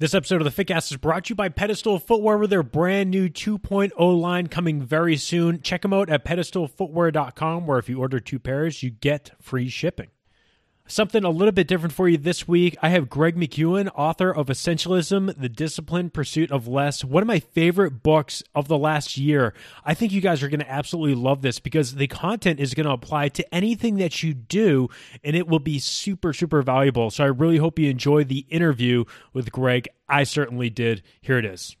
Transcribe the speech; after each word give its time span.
This 0.00 0.14
episode 0.14 0.40
of 0.40 0.50
the 0.50 0.64
Fitcast 0.64 0.90
is 0.90 0.96
brought 0.96 1.26
to 1.26 1.32
you 1.32 1.34
by 1.34 1.50
Pedestal 1.50 1.98
Footwear 1.98 2.38
with 2.38 2.48
their 2.48 2.62
brand 2.62 3.10
new 3.10 3.28
2.0 3.28 3.92
line 4.18 4.46
coming 4.46 4.80
very 4.80 5.18
soon. 5.18 5.60
Check 5.60 5.82
them 5.82 5.92
out 5.92 6.08
at 6.08 6.24
pedestalfootwear.com, 6.24 7.66
where 7.66 7.78
if 7.78 7.90
you 7.90 8.00
order 8.00 8.18
two 8.18 8.38
pairs, 8.38 8.82
you 8.82 8.88
get 8.88 9.32
free 9.42 9.68
shipping. 9.68 10.08
Something 10.90 11.22
a 11.22 11.30
little 11.30 11.52
bit 11.52 11.68
different 11.68 11.92
for 11.92 12.08
you 12.08 12.18
this 12.18 12.48
week. 12.48 12.76
I 12.82 12.88
have 12.88 13.08
Greg 13.08 13.36
McKeown, 13.36 13.90
author 13.94 14.34
of 14.34 14.48
Essentialism, 14.48 15.38
The 15.38 15.48
Disciplined 15.48 16.12
Pursuit 16.12 16.50
of 16.50 16.66
Less, 16.66 17.04
one 17.04 17.22
of 17.22 17.28
my 17.28 17.38
favorite 17.38 18.02
books 18.02 18.42
of 18.56 18.66
the 18.66 18.76
last 18.76 19.16
year. 19.16 19.54
I 19.84 19.94
think 19.94 20.10
you 20.10 20.20
guys 20.20 20.42
are 20.42 20.48
going 20.48 20.58
to 20.58 20.68
absolutely 20.68 21.14
love 21.14 21.42
this 21.42 21.60
because 21.60 21.94
the 21.94 22.08
content 22.08 22.58
is 22.58 22.74
going 22.74 22.86
to 22.86 22.92
apply 22.92 23.28
to 23.28 23.54
anything 23.54 23.98
that 23.98 24.24
you 24.24 24.34
do 24.34 24.88
and 25.22 25.36
it 25.36 25.46
will 25.46 25.60
be 25.60 25.78
super, 25.78 26.32
super 26.32 26.60
valuable. 26.60 27.10
So 27.10 27.22
I 27.22 27.28
really 27.28 27.58
hope 27.58 27.78
you 27.78 27.88
enjoy 27.88 28.24
the 28.24 28.44
interview 28.48 29.04
with 29.32 29.52
Greg. 29.52 29.88
I 30.08 30.24
certainly 30.24 30.70
did. 30.70 31.02
Here 31.20 31.38
it 31.38 31.44
is. 31.44 31.76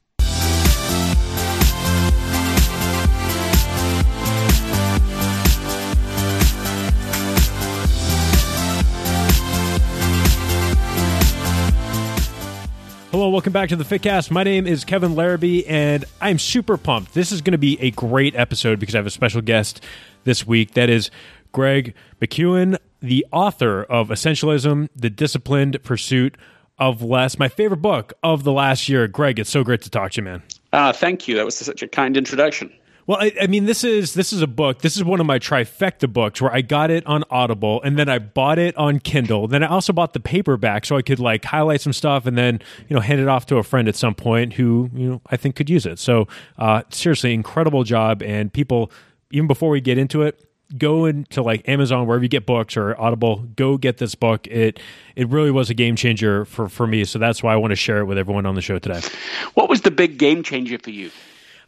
Hello, 13.10 13.28
welcome 13.28 13.52
back 13.52 13.68
to 13.70 13.74
the 13.76 13.82
Fitcast. 13.82 14.30
My 14.30 14.44
name 14.44 14.68
is 14.68 14.84
Kevin 14.84 15.16
Larrabee, 15.16 15.64
and 15.66 16.04
I'm 16.20 16.38
super 16.38 16.76
pumped. 16.76 17.12
This 17.12 17.32
is 17.32 17.40
going 17.40 17.52
to 17.52 17.58
be 17.58 17.76
a 17.80 17.90
great 17.90 18.36
episode 18.36 18.78
because 18.78 18.94
I 18.94 18.98
have 18.98 19.06
a 19.06 19.10
special 19.10 19.42
guest 19.42 19.82
this 20.22 20.46
week. 20.46 20.74
That 20.74 20.88
is 20.88 21.10
Greg 21.50 21.92
McKeown, 22.22 22.78
the 23.00 23.26
author 23.32 23.82
of 23.82 24.10
Essentialism, 24.10 24.90
The 24.94 25.10
Disciplined 25.10 25.82
Pursuit 25.82 26.36
of 26.78 27.02
Less, 27.02 27.36
my 27.36 27.48
favorite 27.48 27.82
book 27.82 28.12
of 28.22 28.44
the 28.44 28.52
last 28.52 28.88
year. 28.88 29.08
Greg, 29.08 29.40
it's 29.40 29.50
so 29.50 29.64
great 29.64 29.82
to 29.82 29.90
talk 29.90 30.12
to 30.12 30.20
you, 30.20 30.24
man. 30.26 30.44
Ah, 30.72 30.92
thank 30.92 31.26
you. 31.26 31.34
That 31.34 31.44
was 31.44 31.56
such 31.56 31.82
a 31.82 31.88
kind 31.88 32.16
introduction. 32.16 32.72
Well, 33.06 33.18
I, 33.20 33.32
I, 33.42 33.46
mean, 33.46 33.64
this 33.64 33.82
is 33.82 34.14
this 34.14 34.32
is 34.32 34.42
a 34.42 34.46
book. 34.46 34.80
This 34.80 34.96
is 34.96 35.04
one 35.04 35.20
of 35.20 35.26
my 35.26 35.38
trifecta 35.38 36.12
books 36.12 36.40
where 36.40 36.52
I 36.52 36.60
got 36.60 36.90
it 36.90 37.06
on 37.06 37.24
Audible, 37.30 37.80
and 37.82 37.98
then 37.98 38.08
I 38.08 38.18
bought 38.18 38.58
it 38.58 38.76
on 38.76 38.98
Kindle. 39.00 39.48
Then 39.48 39.62
I 39.62 39.68
also 39.68 39.92
bought 39.92 40.12
the 40.12 40.20
paperback 40.20 40.84
so 40.84 40.96
I 40.96 41.02
could 41.02 41.18
like 41.18 41.44
highlight 41.44 41.80
some 41.80 41.92
stuff, 41.92 42.26
and 42.26 42.36
then 42.36 42.60
you 42.88 42.94
know 42.94 43.00
hand 43.00 43.20
it 43.20 43.28
off 43.28 43.46
to 43.46 43.56
a 43.56 43.62
friend 43.62 43.88
at 43.88 43.96
some 43.96 44.14
point 44.14 44.54
who 44.54 44.90
you 44.94 45.08
know 45.08 45.20
I 45.26 45.36
think 45.36 45.56
could 45.56 45.70
use 45.70 45.86
it. 45.86 45.98
So 45.98 46.28
uh, 46.58 46.82
seriously, 46.90 47.34
incredible 47.34 47.84
job, 47.84 48.22
and 48.22 48.52
people 48.52 48.92
even 49.30 49.46
before 49.46 49.70
we 49.70 49.80
get 49.80 49.98
into 49.98 50.22
it, 50.22 50.44
go 50.76 51.04
into 51.04 51.42
like 51.42 51.68
Amazon 51.68 52.06
wherever 52.06 52.22
you 52.22 52.28
get 52.28 52.46
books 52.46 52.76
or 52.76 52.98
Audible, 53.00 53.44
go 53.56 53.76
get 53.76 53.98
this 53.98 54.14
book. 54.14 54.46
It 54.46 54.80
it 55.16 55.28
really 55.28 55.50
was 55.50 55.70
a 55.70 55.74
game 55.74 55.96
changer 55.96 56.44
for 56.44 56.68
for 56.68 56.86
me. 56.86 57.04
So 57.04 57.18
that's 57.18 57.42
why 57.42 57.52
I 57.52 57.56
want 57.56 57.72
to 57.72 57.76
share 57.76 57.98
it 57.98 58.04
with 58.04 58.18
everyone 58.18 58.46
on 58.46 58.54
the 58.54 58.62
show 58.62 58.78
today. 58.78 59.00
What 59.54 59.68
was 59.68 59.82
the 59.82 59.90
big 59.90 60.18
game 60.18 60.42
changer 60.42 60.78
for 60.78 60.90
you? 60.90 61.10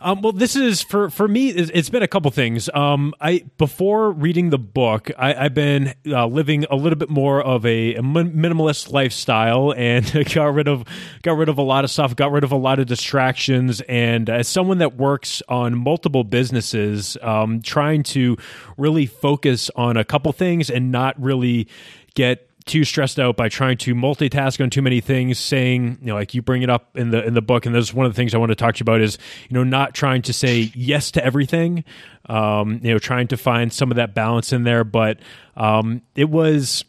Um, 0.03 0.20
well, 0.20 0.33
this 0.33 0.56
is 0.56 0.83
for 0.83 1.11
for 1.11 1.28
me. 1.28 1.50
it's 1.50 1.89
been 1.89 2.03
a 2.03 2.08
couple 2.08 2.31
things. 2.33 2.69
Um, 2.75 3.14
I 3.20 3.45
before 3.56 4.11
reading 4.11 4.50
the 4.50 4.58
book, 4.58 5.11
I, 5.17 5.45
have 5.45 5.55
been 5.55 5.95
uh, 6.06 6.27
living 6.27 6.64
a 6.70 6.75
little 6.75 6.98
bit 6.98 7.08
more 7.08 7.41
of 7.41 7.64
a, 7.64 7.95
a, 7.95 8.03
minimalist 8.03 8.91
lifestyle, 8.91 9.73
and 9.73 10.05
got 10.34 10.53
rid 10.55 10.67
of 10.67 10.84
got 11.23 11.36
rid 11.36 11.48
of 11.48 11.58
a 11.58 11.62
lot 11.62 11.84
of 11.84 11.91
stuff, 11.91 12.17
got 12.17 12.33
rid 12.33 12.42
of 12.42 12.50
a 12.50 12.56
lot 12.56 12.80
of 12.80 12.86
distractions. 12.86 13.80
And 13.83 14.28
as 14.28 14.48
someone 14.48 14.78
that 14.78 14.97
works 14.97 15.41
on 15.48 15.78
multiple 15.78 16.25
businesses, 16.25 17.17
um, 17.23 17.62
trying 17.62 18.03
to 18.05 18.36
really 18.77 19.06
focus 19.06 19.70
on 19.77 19.97
a 19.97 20.05
couple 20.05 20.33
things 20.33 20.69
and 20.69 20.91
not 20.91 21.20
really 21.23 21.69
get 22.14 22.48
too 22.62 22.84
stressed 22.84 23.18
out 23.18 23.36
by 23.36 23.48
trying 23.48 23.77
to 23.77 23.94
multitask 23.94 24.62
on 24.62 24.70
too 24.70 24.82
many 24.82 25.00
things 25.00 25.38
saying 25.38 25.98
you 26.00 26.06
know 26.06 26.14
like 26.14 26.34
you 26.34 26.42
bring 26.42 26.62
it 26.62 26.70
up 26.70 26.96
in 26.96 27.10
the 27.10 27.24
in 27.24 27.34
the 27.34 27.42
book 27.42 27.66
and 27.66 27.74
this 27.74 27.86
is 27.86 27.94
one 27.94 28.06
of 28.06 28.12
the 28.12 28.16
things 28.16 28.34
i 28.34 28.38
want 28.38 28.50
to 28.50 28.56
talk 28.56 28.74
to 28.74 28.80
you 28.80 28.84
about 28.84 29.00
is 29.00 29.18
you 29.48 29.55
know 29.55 29.64
not 29.64 29.94
trying 29.94 30.22
to 30.22 30.32
say 30.32 30.70
yes 30.74 31.10
to 31.10 31.24
everything 31.24 31.84
um 32.27 32.80
you 32.83 32.92
know 32.92 32.98
trying 32.98 33.27
to 33.27 33.36
find 33.36 33.72
some 33.72 33.90
of 33.90 33.96
that 33.96 34.14
balance 34.14 34.52
in 34.52 34.64
there 34.64 34.84
but 34.84 35.18
um 35.56 36.02
it 36.14 36.28
was 36.28 36.84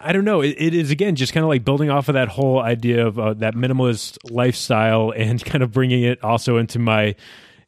I 0.00 0.12
don't 0.12 0.24
know. 0.24 0.40
It, 0.40 0.54
it 0.56 0.72
is 0.72 0.92
again 0.92 1.16
just 1.16 1.32
kind 1.32 1.42
of 1.42 1.48
like 1.48 1.64
building 1.64 1.90
off 1.90 2.08
of 2.08 2.14
that 2.14 2.28
whole 2.28 2.60
idea 2.60 3.06
of 3.06 3.18
uh, 3.18 3.34
that 3.34 3.54
minimalist 3.54 4.18
lifestyle 4.30 5.10
and 5.16 5.44
kind 5.44 5.64
of 5.64 5.72
bringing 5.72 6.04
it 6.04 6.22
also 6.22 6.58
into 6.58 6.78
my 6.78 7.16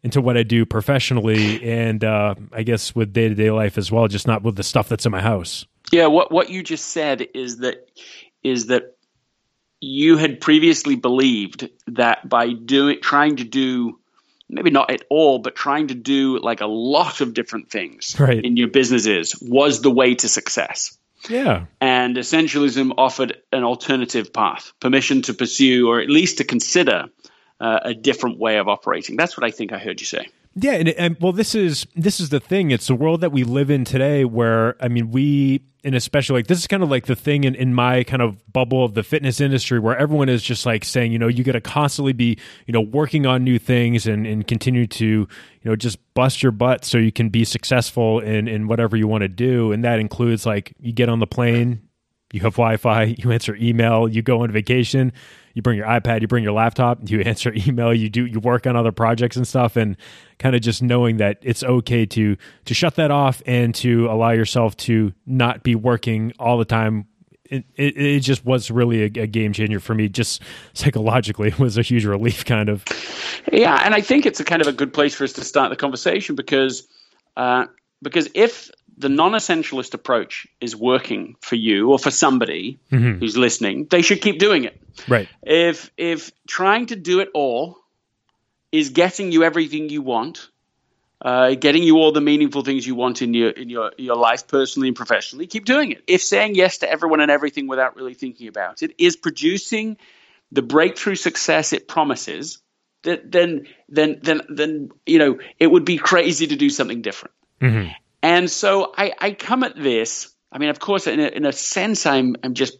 into 0.02 0.20
what 0.20 0.36
I 0.36 0.44
do 0.44 0.64
professionally 0.64 1.60
and 1.68 2.04
uh, 2.04 2.36
I 2.52 2.62
guess 2.62 2.94
with 2.94 3.12
day 3.12 3.28
to 3.28 3.34
day 3.34 3.50
life 3.50 3.76
as 3.76 3.90
well, 3.90 4.06
just 4.06 4.26
not 4.26 4.44
with 4.44 4.54
the 4.54 4.62
stuff 4.62 4.88
that's 4.88 5.04
in 5.04 5.10
my 5.10 5.20
house. 5.20 5.66
Yeah, 5.92 6.06
what 6.06 6.32
what 6.32 6.50
you 6.50 6.62
just 6.62 6.88
said 6.88 7.26
is 7.34 7.58
that 7.58 7.88
is 8.42 8.66
that 8.66 8.96
you 9.80 10.16
had 10.16 10.40
previously 10.40 10.96
believed 10.96 11.68
that 11.88 12.28
by 12.28 12.52
doing 12.52 12.98
trying 13.00 13.36
to 13.36 13.44
do 13.44 13.98
maybe 14.48 14.70
not 14.70 14.90
at 14.90 15.02
all, 15.10 15.38
but 15.38 15.54
trying 15.54 15.88
to 15.88 15.94
do 15.94 16.38
like 16.38 16.60
a 16.60 16.66
lot 16.66 17.20
of 17.20 17.34
different 17.34 17.70
things 17.70 18.16
right. 18.18 18.44
in 18.44 18.56
your 18.56 18.68
businesses 18.68 19.34
was 19.40 19.82
the 19.82 19.90
way 19.90 20.14
to 20.14 20.28
success. 20.28 20.96
Yeah. 21.28 21.66
And 21.80 22.16
essentialism 22.16 22.92
offered 22.98 23.38
an 23.52 23.64
alternative 23.64 24.32
path, 24.32 24.72
permission 24.78 25.22
to 25.22 25.34
pursue 25.34 25.88
or 25.88 26.00
at 26.00 26.08
least 26.08 26.38
to 26.38 26.44
consider 26.44 27.06
uh, 27.60 27.80
a 27.82 27.94
different 27.94 28.38
way 28.38 28.58
of 28.58 28.68
operating. 28.68 29.16
That's 29.16 29.36
what 29.36 29.44
I 29.44 29.50
think 29.50 29.72
I 29.72 29.78
heard 29.78 30.00
you 30.00 30.06
say. 30.06 30.28
Yeah, 30.58 30.72
and, 30.72 30.88
and, 30.88 31.16
well, 31.20 31.32
this 31.32 31.54
is 31.54 31.86
this 31.94 32.18
is 32.18 32.30
the 32.30 32.40
thing. 32.40 32.70
It's 32.70 32.86
the 32.86 32.94
world 32.94 33.20
that 33.20 33.30
we 33.30 33.44
live 33.44 33.68
in 33.68 33.84
today, 33.84 34.24
where 34.24 34.82
I 34.82 34.88
mean, 34.88 35.10
we 35.10 35.60
and 35.84 35.94
especially 35.94 36.38
like 36.38 36.46
this 36.46 36.58
is 36.58 36.66
kind 36.66 36.82
of 36.82 36.88
like 36.88 37.04
the 37.04 37.14
thing 37.14 37.44
in, 37.44 37.54
in 37.54 37.74
my 37.74 38.04
kind 38.04 38.22
of 38.22 38.40
bubble 38.50 38.82
of 38.82 38.94
the 38.94 39.02
fitness 39.02 39.38
industry, 39.38 39.78
where 39.78 39.94
everyone 39.98 40.30
is 40.30 40.42
just 40.42 40.64
like 40.64 40.82
saying, 40.82 41.12
you 41.12 41.18
know, 41.18 41.28
you 41.28 41.44
got 41.44 41.52
to 41.52 41.60
constantly 41.60 42.14
be, 42.14 42.38
you 42.66 42.72
know, 42.72 42.80
working 42.80 43.26
on 43.26 43.44
new 43.44 43.58
things 43.58 44.06
and 44.06 44.26
and 44.26 44.46
continue 44.46 44.86
to, 44.86 45.04
you 45.04 45.28
know, 45.62 45.76
just 45.76 45.98
bust 46.14 46.42
your 46.42 46.52
butt 46.52 46.86
so 46.86 46.96
you 46.96 47.12
can 47.12 47.28
be 47.28 47.44
successful 47.44 48.20
in 48.20 48.48
in 48.48 48.66
whatever 48.66 48.96
you 48.96 49.06
want 49.06 49.20
to 49.22 49.28
do, 49.28 49.72
and 49.72 49.84
that 49.84 49.98
includes 49.98 50.46
like 50.46 50.72
you 50.80 50.90
get 50.90 51.10
on 51.10 51.18
the 51.18 51.26
plane, 51.26 51.82
you 52.32 52.40
have 52.40 52.54
Wi-Fi, 52.54 53.02
you 53.18 53.30
answer 53.30 53.54
email, 53.56 54.08
you 54.08 54.22
go 54.22 54.40
on 54.40 54.50
vacation 54.50 55.12
you 55.56 55.62
bring 55.62 55.78
your 55.78 55.86
iPad, 55.86 56.20
you 56.20 56.28
bring 56.28 56.44
your 56.44 56.52
laptop, 56.52 56.98
you 57.08 57.20
answer 57.22 57.50
email, 57.66 57.92
you 57.92 58.10
do 58.10 58.26
you 58.26 58.38
work 58.38 58.66
on 58.66 58.76
other 58.76 58.92
projects 58.92 59.36
and 59.36 59.48
stuff, 59.48 59.74
and 59.74 59.96
kind 60.38 60.54
of 60.54 60.60
just 60.60 60.82
knowing 60.82 61.16
that 61.16 61.38
it's 61.40 61.64
okay 61.64 62.04
to 62.04 62.36
to 62.66 62.74
shut 62.74 62.94
that 62.96 63.10
off 63.10 63.42
and 63.46 63.74
to 63.76 64.06
allow 64.08 64.30
yourself 64.30 64.76
to 64.76 65.14
not 65.24 65.62
be 65.62 65.74
working 65.74 66.32
all 66.38 66.58
the 66.58 66.66
time. 66.66 67.06
It, 67.48 67.64
it, 67.76 67.96
it 67.96 68.20
just 68.20 68.44
was 68.44 68.72
really 68.72 69.02
a, 69.02 69.22
a, 69.22 69.26
game 69.28 69.52
changer 69.52 69.78
for 69.78 69.94
me. 69.94 70.08
Just 70.08 70.42
psychologically, 70.74 71.48
it 71.52 71.58
was 71.60 71.78
a 71.78 71.82
huge 71.82 72.04
relief, 72.04 72.44
kind 72.44 72.68
of. 72.68 72.84
Yeah, 73.50 73.80
and 73.84 73.94
I 73.94 74.00
think 74.00 74.26
it's 74.26 74.40
a 74.40 74.44
kind 74.44 74.60
of 74.60 74.68
a 74.68 74.72
good 74.72 74.92
place 74.92 75.14
for 75.14 75.24
us 75.24 75.32
to 75.34 75.44
start 75.44 75.70
the 75.70 75.76
conversation 75.76 76.34
because 76.34 76.86
uh, 77.36 77.66
because 78.02 78.28
if 78.34 78.70
the 78.98 79.08
non-essentialist 79.08 79.94
approach 79.94 80.46
is 80.60 80.74
working 80.74 81.36
for 81.40 81.56
you 81.56 81.90
or 81.90 81.98
for 81.98 82.10
somebody 82.10 82.78
mm-hmm. 82.90 83.18
who's 83.18 83.36
listening, 83.36 83.86
they 83.90 84.02
should 84.02 84.20
keep 84.20 84.38
doing 84.38 84.64
it. 84.64 84.80
Right. 85.08 85.28
If 85.42 85.90
if 85.96 86.32
trying 86.46 86.86
to 86.86 86.96
do 86.96 87.20
it 87.20 87.30
all 87.34 87.78
is 88.72 88.90
getting 88.90 89.32
you 89.32 89.44
everything 89.44 89.90
you 89.90 90.02
want, 90.02 90.48
uh, 91.20 91.54
getting 91.54 91.82
you 91.82 91.98
all 91.98 92.12
the 92.12 92.20
meaningful 92.20 92.62
things 92.62 92.86
you 92.86 92.94
want 92.94 93.22
in 93.22 93.34
your 93.34 93.50
in 93.50 93.68
your 93.68 93.92
your 93.98 94.16
life, 94.16 94.48
personally 94.48 94.88
and 94.88 94.96
professionally, 94.96 95.46
keep 95.46 95.64
doing 95.64 95.92
it. 95.92 96.02
If 96.06 96.22
saying 96.22 96.54
yes 96.54 96.78
to 96.78 96.90
everyone 96.90 97.20
and 97.20 97.30
everything 97.30 97.66
without 97.66 97.96
really 97.96 98.14
thinking 98.14 98.48
about 98.48 98.82
it 98.82 98.94
is 98.98 99.16
producing 99.16 99.98
the 100.52 100.62
breakthrough 100.62 101.16
success 101.16 101.72
it 101.72 101.86
promises, 101.86 102.58
then 103.02 103.66
then 103.88 104.20
then 104.22 104.40
then 104.48 104.90
you 105.04 105.18
know 105.18 105.38
it 105.58 105.66
would 105.66 105.84
be 105.84 105.98
crazy 105.98 106.46
to 106.46 106.56
do 106.56 106.70
something 106.70 107.02
different. 107.02 107.34
Mm-hmm. 107.60 107.90
And 108.26 108.50
so 108.50 108.92
I, 108.98 109.12
I 109.16 109.30
come 109.30 109.62
at 109.62 109.76
this. 109.76 110.34
I 110.50 110.58
mean, 110.58 110.70
of 110.70 110.80
course, 110.80 111.06
in 111.06 111.20
a, 111.20 111.28
in 111.28 111.46
a 111.46 111.52
sense, 111.52 112.06
I'm 112.06 112.34
I'm 112.42 112.54
just 112.54 112.76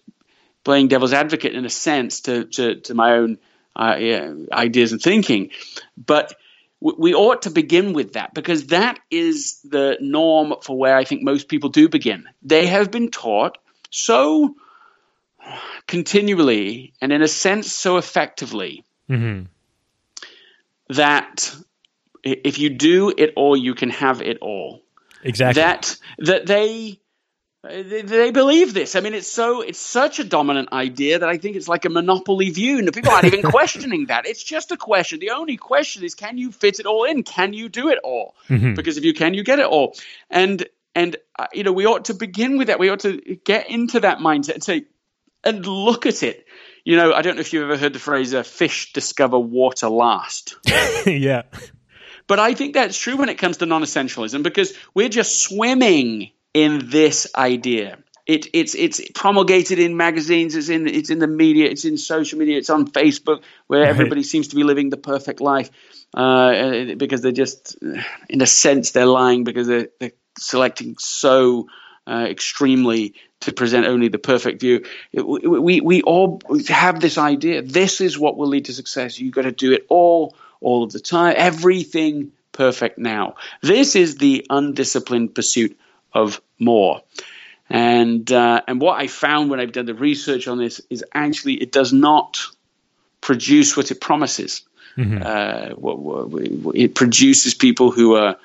playing 0.65 0.89
devil's 0.89 1.13
advocate 1.13 1.55
in 1.55 1.65
a 1.65 1.71
sense 1.71 2.23
to 2.23 2.47
to, 2.47 2.81
to 2.81 2.95
my 2.95 3.13
own 3.13 3.39
uh, 3.77 3.97
yeah, 3.97 4.33
ideas 4.51 4.91
and 4.91 5.01
thinking, 5.01 5.51
but 5.97 6.35
we 6.81 7.15
ought 7.15 7.43
to 7.43 7.51
begin 7.51 7.93
with 7.93 8.15
that 8.15 8.35
because 8.35 8.67
that 8.67 8.99
is 9.09 9.61
the 9.63 9.97
norm 10.01 10.55
for 10.63 10.77
where 10.77 10.97
I 10.97 11.05
think 11.05 11.23
most 11.23 11.49
people 11.49 11.71
do 11.71 11.89
begin. 11.89 12.29
They 12.43 12.67
have 12.67 12.91
been 12.91 13.11
taught 13.11 13.57
so 13.91 14.57
continually 15.87 16.93
and, 17.01 17.13
in 17.13 17.23
a 17.23 17.29
sense, 17.29 17.73
so 17.73 17.99
effectively 17.99 18.85
mm-hmm. 19.09 19.45
that 20.91 21.55
if 22.25 22.59
you 22.59 22.71
do 22.71 23.13
it 23.17 23.33
all, 23.37 23.57
you 23.57 23.75
can 23.75 23.91
have 23.91 24.21
it 24.21 24.39
all. 24.41 24.83
Exactly. 25.23 25.63
That 25.63 25.97
that 26.19 26.47
they 26.47 27.01
they 27.69 28.31
believe 28.31 28.75
this. 28.75 28.95
I 28.95 29.01
mean, 29.01 29.15
it's 29.15 29.31
so 29.31 29.61
it's 29.61 29.79
such 29.79 30.19
a 30.19 30.25
dominant 30.25 30.73
idea 30.73 31.19
that 31.19 31.29
I 31.29 31.39
think 31.39 31.57
it's 31.57 31.69
like 31.69 31.85
a 31.85 31.91
monopoly 31.91 32.51
view. 32.51 32.79
And 32.79 32.93
people 32.93 33.13
aren't 33.13 33.27
even 33.27 33.43
questioning 33.51 34.07
that. 34.07 34.27
It's 34.27 34.43
just 34.43 34.73
a 34.73 34.77
question. 34.77 35.19
The 35.19 35.31
only 35.31 35.57
question 35.57 36.05
is, 36.05 36.15
can 36.15 36.39
you 36.39 36.53
fit 36.53 36.81
it 36.81 36.87
all 36.87 37.05
in? 37.05 37.23
Can 37.23 37.53
you 37.53 37.69
do 37.69 37.89
it 37.89 37.99
all? 38.05 38.35
Mm-hmm. 38.49 38.75
Because 38.75 38.99
if 38.99 39.05
you 39.05 39.15
can, 39.15 39.35
you 39.35 39.43
get 39.43 39.59
it 39.59 39.67
all. 39.67 39.97
And 40.31 40.67
and 40.95 41.17
uh, 41.39 41.47
you 41.53 41.65
know, 41.65 41.73
we 41.73 41.87
ought 41.87 42.07
to 42.07 42.15
begin 42.15 42.59
with 42.59 42.69
that. 42.69 42.79
We 42.79 42.89
ought 42.89 43.01
to 43.01 43.17
get 43.45 43.71
into 43.71 44.01
that 44.01 44.19
mindset 44.19 44.55
and 44.55 44.65
say, 44.65 44.85
and 45.45 45.65
look 45.67 46.07
at 46.07 46.23
it. 46.23 46.47
you 46.85 46.97
know, 46.97 47.13
I 47.13 47.23
don't 47.23 47.37
know 47.37 47.41
if 47.41 47.53
you've 47.53 47.65
ever 47.65 47.77
heard 47.77 47.93
the 47.93 47.99
phrase 47.99 48.35
uh, 48.35 48.43
"fish 48.43 48.93
discover 48.93 49.39
water 49.39 49.89
last." 49.89 50.57
yeah. 51.07 51.43
But 52.27 52.39
I 52.39 52.55
think 52.55 52.75
that's 52.75 52.99
true 52.99 53.17
when 53.17 53.29
it 53.29 53.39
comes 53.39 53.59
to 53.59 53.67
non-essentialism 53.67 54.43
because 54.43 54.75
we're 54.95 55.09
just 55.09 55.43
swimming 55.43 56.31
in 56.53 56.91
this 56.91 57.27
idea. 57.37 57.99
It, 58.27 58.49
it's 58.53 58.75
it's 58.75 59.01
promulgated 59.15 59.79
in 59.79 59.97
magazines. 59.97 60.57
It's 60.57 60.69
in 60.69 60.89
it's 60.89 61.11
in 61.11 61.21
the 61.21 61.29
media. 61.29 61.71
It's 61.71 61.85
in 61.85 61.97
social 61.97 62.41
media. 62.41 62.59
It's 62.59 62.71
on 62.71 62.89
Facebook, 62.89 63.43
where 63.69 63.83
right. 63.83 63.89
everybody 63.89 64.25
seems 64.25 64.49
to 64.49 64.57
be 64.57 64.65
living 64.65 64.91
the 64.91 64.97
perfect 64.97 65.41
life, 65.41 65.71
uh, 66.13 66.95
because 66.97 67.23
they're 67.23 67.31
just, 67.31 67.77
in 68.29 68.41
a 68.43 68.47
sense, 68.47 68.91
they're 68.91 69.07
lying 69.07 69.45
because 69.45 69.69
they're, 69.69 69.89
they're 70.01 70.11
selecting 70.39 70.97
so 70.99 71.69
uh, 72.09 72.27
extremely 72.29 73.15
to 73.43 73.53
present 73.53 73.87
only 73.87 74.09
the 74.09 74.19
perfect 74.19 74.61
view. 74.61 74.85
We, 75.13 75.81
we 75.81 76.03
all 76.03 76.41
have 76.69 77.01
this 77.01 77.19
idea. 77.19 77.63
This 77.63 78.01
is 78.01 78.19
what 78.19 78.37
will 78.37 78.49
lead 78.49 78.65
to 78.65 78.73
success. 78.73 79.21
You've 79.21 79.35
got 79.35 79.43
to 79.43 79.53
do 79.53 79.73
it 79.73 79.87
all, 79.89 80.35
all 80.61 80.85
of 80.85 80.93
the 80.93 81.01
time, 81.01 81.35
everything 81.37 82.33
perfect 82.53 82.99
now. 82.99 83.35
This 83.63 83.97
is 83.97 84.17
the 84.17 84.47
undisciplined 84.51 85.35
pursuit 85.35 85.79
of 86.13 86.41
more. 86.59 87.03
And 87.69 88.31
uh, 88.31 88.63
and 88.69 88.81
what 88.81 89.01
I 89.01 89.09
found 89.09 89.51
when 89.51 89.61
I've 89.61 89.73
done 89.73 89.87
the 89.87 89.95
research 89.95 90.47
on 90.47 90.59
this 90.59 90.81
is 90.89 91.05
actually 91.13 91.55
it 91.55 91.73
does 91.73 91.93
not 91.93 92.39
produce 93.21 93.77
what 93.77 93.91
it 93.91 94.01
promises. 94.01 94.63
Mm-hmm. 94.97 95.23
Uh, 95.23 95.75
what, 95.75 95.99
what, 95.99 96.77
it 96.77 96.95
produces 96.95 97.55
people 97.55 97.91
who 97.91 98.15
are 98.15 98.37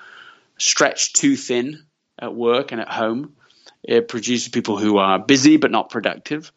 stretched 0.57 1.15
too 1.15 1.35
thin 1.35 1.83
at 2.19 2.33
work 2.33 2.71
and 2.71 2.81
at 2.81 2.89
home. 2.89 3.35
It 3.83 4.07
produces 4.07 4.49
people 4.49 4.77
who 4.77 4.97
are 4.97 5.17
busy 5.19 5.57
but 5.57 5.71
not 5.71 5.89
productive. 5.89 6.51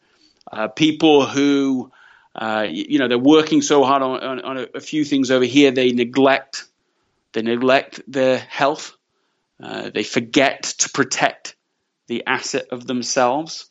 Uh, 0.51 0.67
people 0.67 1.25
who, 1.25 1.91
uh, 2.35 2.67
you 2.69 2.99
know, 2.99 3.07
they're 3.07 3.17
working 3.17 3.61
so 3.61 3.83
hard 3.83 4.01
on, 4.01 4.21
on, 4.21 4.41
on 4.41 4.57
a, 4.57 4.67
a, 4.75 4.81
few 4.81 5.05
things 5.05 5.31
over 5.31 5.45
here, 5.45 5.71
they 5.71 5.91
neglect 5.91 6.65
they 7.31 7.41
neglect 7.41 8.01
their 8.07 8.37
health. 8.37 8.95
Uh, 9.61 9.89
they 9.93 10.03
forget 10.03 10.63
to 10.63 10.89
protect 10.89 11.55
the 12.07 12.25
asset 12.27 12.67
of 12.71 12.87
themselves, 12.87 13.69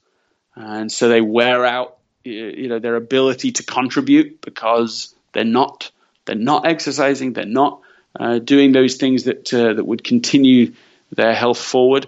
and 0.55 0.91
so 0.91 1.09
they 1.09 1.21
wear 1.21 1.65
out, 1.65 1.99
you 2.25 2.69
know, 2.69 2.79
their 2.79 2.97
ability 2.97 3.53
to 3.53 3.63
contribute 3.63 4.41
because 4.41 5.15
they're 5.33 5.45
not 5.45 5.91
they're 6.25 6.37
not 6.37 6.67
exercising, 6.67 7.35
they're 7.35 7.45
not 7.45 7.81
uh, 8.19 8.39
doing 8.39 8.73
those 8.73 8.97
things 8.97 9.25
that 9.25 9.53
uh, 9.53 9.75
that 9.75 9.85
would 9.85 10.05
continue 10.05 10.73
their 11.13 11.35
health 11.35 11.59
forward. 11.59 12.07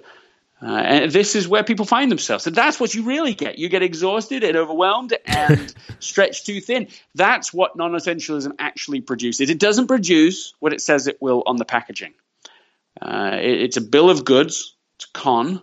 Uh, 0.63 0.69
and 0.69 1.13
this 1.13 1.35
is 1.35 1.47
where 1.47 1.63
people 1.63 1.85
find 1.85 2.11
themselves. 2.11 2.47
And 2.47 2.57
that's 2.57 2.81
what 2.81 2.95
you 2.95 3.03
really 3.03 3.35
get. 3.35 3.59
You 3.59 3.69
get 3.69 3.83
exhausted 3.83 4.43
and 4.43 4.57
overwhelmed 4.57 5.15
and 5.27 5.75
stretched 5.99 6.47
too 6.47 6.61
thin. 6.61 6.89
That's 7.15 7.53
what 7.53 7.77
non 7.77 7.93
essentialism 7.93 8.55
actually 8.59 9.03
produces. 9.03 9.51
It 9.51 9.59
doesn't 9.59 9.87
produce 9.87 10.55
what 10.59 10.73
it 10.73 10.81
says 10.81 11.09
it 11.09 11.21
will 11.21 11.43
on 11.47 11.57
the 11.57 11.67
packaging. 11.67 12.15
Uh, 13.01 13.33
it, 13.35 13.61
it's 13.63 13.77
a 13.77 13.83
bill 13.83 14.09
of 14.09 14.25
goods, 14.25 14.75
it's 14.97 15.05
a 15.05 15.13
con. 15.13 15.63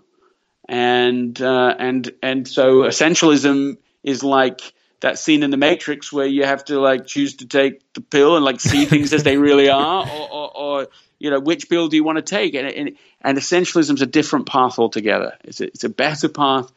And, 0.69 1.41
uh, 1.41 1.75
and, 1.77 2.11
and 2.21 2.47
so 2.47 2.83
essentialism 2.83 3.77
is 4.03 4.23
like 4.23 4.61
that 4.99 5.17
scene 5.19 5.43
in 5.43 5.49
the 5.49 5.57
Matrix 5.57 6.13
where 6.13 6.25
you 6.25 6.45
have 6.45 6.63
to 6.65 6.79
like 6.79 7.07
choose 7.07 7.35
to 7.37 7.47
take 7.47 7.81
the 7.93 7.99
pill 7.99 8.35
and 8.35 8.45
like 8.45 8.61
see 8.61 8.85
things 8.85 9.11
as 9.11 9.23
they 9.23 9.37
really 9.37 9.69
are, 9.69 10.07
or, 10.09 10.31
or, 10.31 10.57
or 10.57 10.87
you 11.23 11.29
know, 11.29 11.39
which 11.39 11.69
bill 11.69 11.87
do 11.87 11.95
you 11.95 12.03
want 12.03 12.17
to 12.17 12.21
take? 12.21 12.53
And, 12.53 12.67
and, 12.67 12.97
and 13.21 13.37
essentialism 13.37 13.95
is 13.95 14.01
a 14.01 14.05
different 14.05 14.45
path 14.45 14.77
altogether. 14.77 15.37
It's 15.45 15.61
a, 15.61 15.67
it's 15.67 15.85
a 15.85 15.89
better 15.89 16.27
path. 16.27 16.69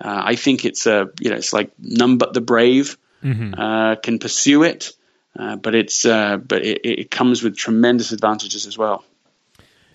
Uh, 0.00 0.22
I 0.24 0.36
think 0.36 0.64
it's 0.64 0.86
a, 0.86 1.10
you 1.18 1.30
know, 1.30 1.36
it's 1.36 1.52
like 1.52 1.72
none 1.80 2.16
but 2.16 2.32
the 2.32 2.40
brave 2.40 2.96
mm-hmm. 3.24 3.60
uh, 3.60 3.96
can 3.96 4.20
pursue 4.20 4.62
it, 4.62 4.92
uh, 5.36 5.56
but 5.56 5.74
it's, 5.74 6.04
uh, 6.04 6.36
but 6.36 6.64
it, 6.64 6.80
it, 6.84 7.10
comes 7.10 7.42
with 7.42 7.56
tremendous 7.56 8.12
advantages 8.12 8.68
as 8.68 8.78
well. 8.78 9.04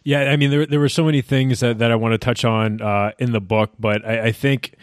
Yeah, 0.03 0.23
I 0.23 0.35
mean, 0.35 0.51
there 0.51 0.65
there 0.65 0.81
were 0.81 0.89
so 0.89 1.05
many 1.05 1.21
things 1.21 1.61
that, 1.61 1.79
that 1.79 1.89
I 1.89 1.95
want 1.95 2.11
to 2.11 2.17
touch 2.17 2.43
on 2.43 2.81
uh, 2.81 3.13
in 3.19 3.31
the 3.31 3.39
book, 3.39 3.71
but 3.79 4.05
I, 4.05 4.25
I 4.25 4.31
think. 4.33 4.75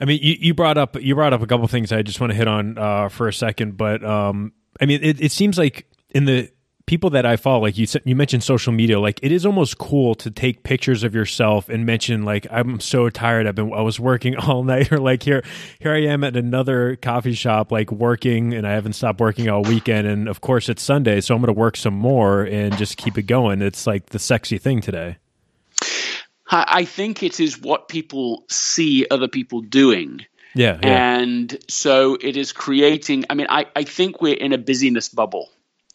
I 0.00 0.04
mean, 0.04 0.18
you, 0.20 0.36
you, 0.38 0.54
brought 0.54 0.78
up 0.78 1.00
you 1.00 1.14
brought 1.14 1.32
up 1.32 1.42
a 1.42 1.46
couple 1.46 1.66
things 1.68 1.92
I 1.92 2.02
just 2.02 2.20
want 2.20 2.32
to 2.32 2.36
hit 2.36 2.48
on 2.48 2.76
uh, 2.76 3.08
for 3.08 3.28
a 3.28 3.32
second, 3.32 3.76
but 3.76 4.04
um, 4.04 4.52
I 4.80 4.86
mean, 4.86 5.00
it, 5.00 5.20
it 5.20 5.30
seems 5.30 5.58
like 5.58 5.86
in 6.10 6.24
the 6.24 6.50
people 6.92 7.08
that 7.08 7.24
I 7.24 7.36
follow, 7.36 7.62
like 7.62 7.78
you 7.78 7.86
said, 7.86 8.02
you 8.04 8.14
mentioned 8.14 8.44
social 8.44 8.70
media, 8.70 9.00
like 9.00 9.18
it 9.22 9.32
is 9.32 9.46
almost 9.46 9.78
cool 9.78 10.14
to 10.16 10.30
take 10.30 10.62
pictures 10.62 11.02
of 11.02 11.14
yourself 11.14 11.70
and 11.70 11.86
mention 11.86 12.22
like 12.26 12.46
I'm 12.50 12.80
so 12.80 13.08
tired. 13.08 13.46
I've 13.46 13.54
been 13.54 13.72
I 13.72 13.80
was 13.80 13.98
working 13.98 14.36
all 14.46 14.62
night, 14.62 14.92
or 14.92 14.98
like 14.98 15.22
here 15.22 15.42
here 15.78 15.94
I 15.94 16.02
am 16.02 16.22
at 16.22 16.36
another 16.36 16.96
coffee 16.96 17.32
shop, 17.32 17.72
like 17.72 17.90
working, 17.90 18.52
and 18.52 18.66
I 18.66 18.72
haven't 18.72 18.92
stopped 18.92 19.20
working 19.20 19.48
all 19.48 19.62
weekend. 19.62 20.06
And 20.06 20.28
of 20.28 20.42
course 20.42 20.68
it's 20.68 20.82
Sunday, 20.82 21.22
so 21.22 21.34
I'm 21.34 21.40
going 21.40 21.46
to 21.46 21.58
work 21.58 21.78
some 21.78 21.94
more 21.94 22.42
and 22.42 22.76
just 22.76 22.98
keep 22.98 23.16
it 23.16 23.22
going. 23.22 23.62
It's 23.62 23.86
like 23.86 24.10
the 24.10 24.18
sexy 24.18 24.58
thing 24.58 24.82
today. 24.82 25.16
I 26.50 26.84
think 26.84 27.22
it 27.22 27.40
is 27.40 27.58
what 27.58 27.88
people 27.88 28.44
see 28.50 29.06
other 29.10 29.28
people 29.28 29.62
doing. 29.62 30.26
Yeah, 30.54 30.78
yeah. 30.82 31.16
And 31.20 31.56
so 31.70 32.18
it 32.20 32.36
is 32.36 32.52
creating, 32.52 33.24
I 33.30 33.34
mean, 33.34 33.46
I, 33.48 33.64
I 33.74 33.84
think 33.84 34.20
we're 34.20 34.34
in 34.34 34.52
a 34.52 34.58
busyness 34.58 35.08
bubble 35.08 35.48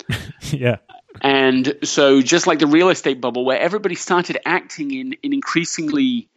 yeah. 0.52 0.78
And 1.22 1.78
so, 1.84 2.22
just 2.22 2.46
like 2.48 2.60
the 2.60 2.68
real 2.68 2.90
estate 2.90 3.20
bubble, 3.20 3.44
where 3.44 3.60
everybody 3.60 3.96
started 3.96 4.40
acting 4.46 4.92
in, 4.92 5.14
in 5.24 5.34
increasingly 5.34 6.30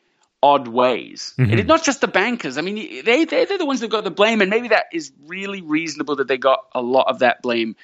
odd 0.43 0.69
ways. 0.69 1.35
Mm-hmm. 1.39 1.51
And 1.51 1.61
it's 1.61 1.69
not 1.69 1.85
just 1.85 2.01
the 2.01 2.09
bankers. 2.09 2.57
I 2.57 2.63
mean, 2.63 3.05
they, 3.05 3.25
they, 3.25 3.45
they're 3.45 3.59
the 3.59 3.67
ones 3.67 3.81
that 3.81 3.91
got 3.91 4.05
the 4.05 4.11
blame, 4.11 4.41
and 4.41 4.51
maybe 4.51 4.69
that 4.69 4.87
is 4.93 5.13
really 5.27 5.61
reasonable 5.61 6.17
that 6.17 6.29
they 6.29 6.39
got 6.39 6.65
a 6.75 6.81
lot 6.81 7.09
of 7.09 7.19
that 7.19 7.43
blame. 7.43 7.77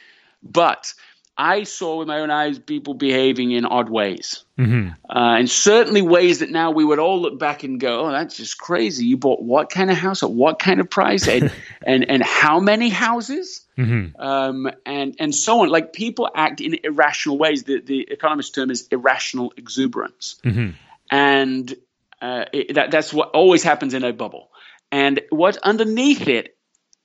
But 0.42 0.94
I 1.38 1.64
saw 1.64 1.98
with 1.98 2.08
my 2.08 2.20
own 2.20 2.30
eyes 2.30 2.58
people 2.58 2.94
behaving 2.94 3.50
in 3.50 3.66
odd 3.66 3.90
ways. 3.90 4.44
Mm-hmm. 4.58 4.88
Uh, 5.08 5.36
and 5.38 5.50
certainly 5.50 6.00
ways 6.00 6.38
that 6.38 6.50
now 6.50 6.70
we 6.70 6.82
would 6.82 6.98
all 6.98 7.20
look 7.20 7.38
back 7.38 7.62
and 7.62 7.78
go, 7.78 8.06
oh, 8.06 8.10
that's 8.10 8.36
just 8.36 8.56
crazy. 8.56 9.04
You 9.04 9.18
bought 9.18 9.42
what 9.42 9.68
kind 9.68 9.90
of 9.90 9.98
house 9.98 10.22
at 10.22 10.30
what 10.30 10.58
kind 10.58 10.80
of 10.80 10.88
price 10.88 11.28
and, 11.28 11.52
and, 11.86 12.08
and 12.08 12.22
how 12.22 12.58
many 12.58 12.88
houses? 12.88 13.66
Mm-hmm. 13.76 14.18
Um, 14.20 14.70
and, 14.86 15.14
and 15.18 15.34
so 15.34 15.60
on. 15.60 15.68
Like 15.68 15.92
people 15.92 16.30
act 16.34 16.62
in 16.62 16.78
irrational 16.82 17.36
ways. 17.36 17.64
The, 17.64 17.80
the 17.80 18.08
economist 18.10 18.54
term 18.54 18.70
is 18.70 18.88
irrational 18.90 19.52
exuberance. 19.58 20.40
Mm-hmm. 20.42 20.70
And 21.10 21.74
uh, 22.22 22.46
it, 22.52 22.74
that, 22.76 22.90
that's 22.90 23.12
what 23.12 23.30
always 23.30 23.62
happens 23.62 23.92
in 23.92 24.04
a 24.04 24.12
bubble. 24.12 24.50
And 24.90 25.20
what's 25.28 25.58
underneath 25.58 26.28
it, 26.28 26.56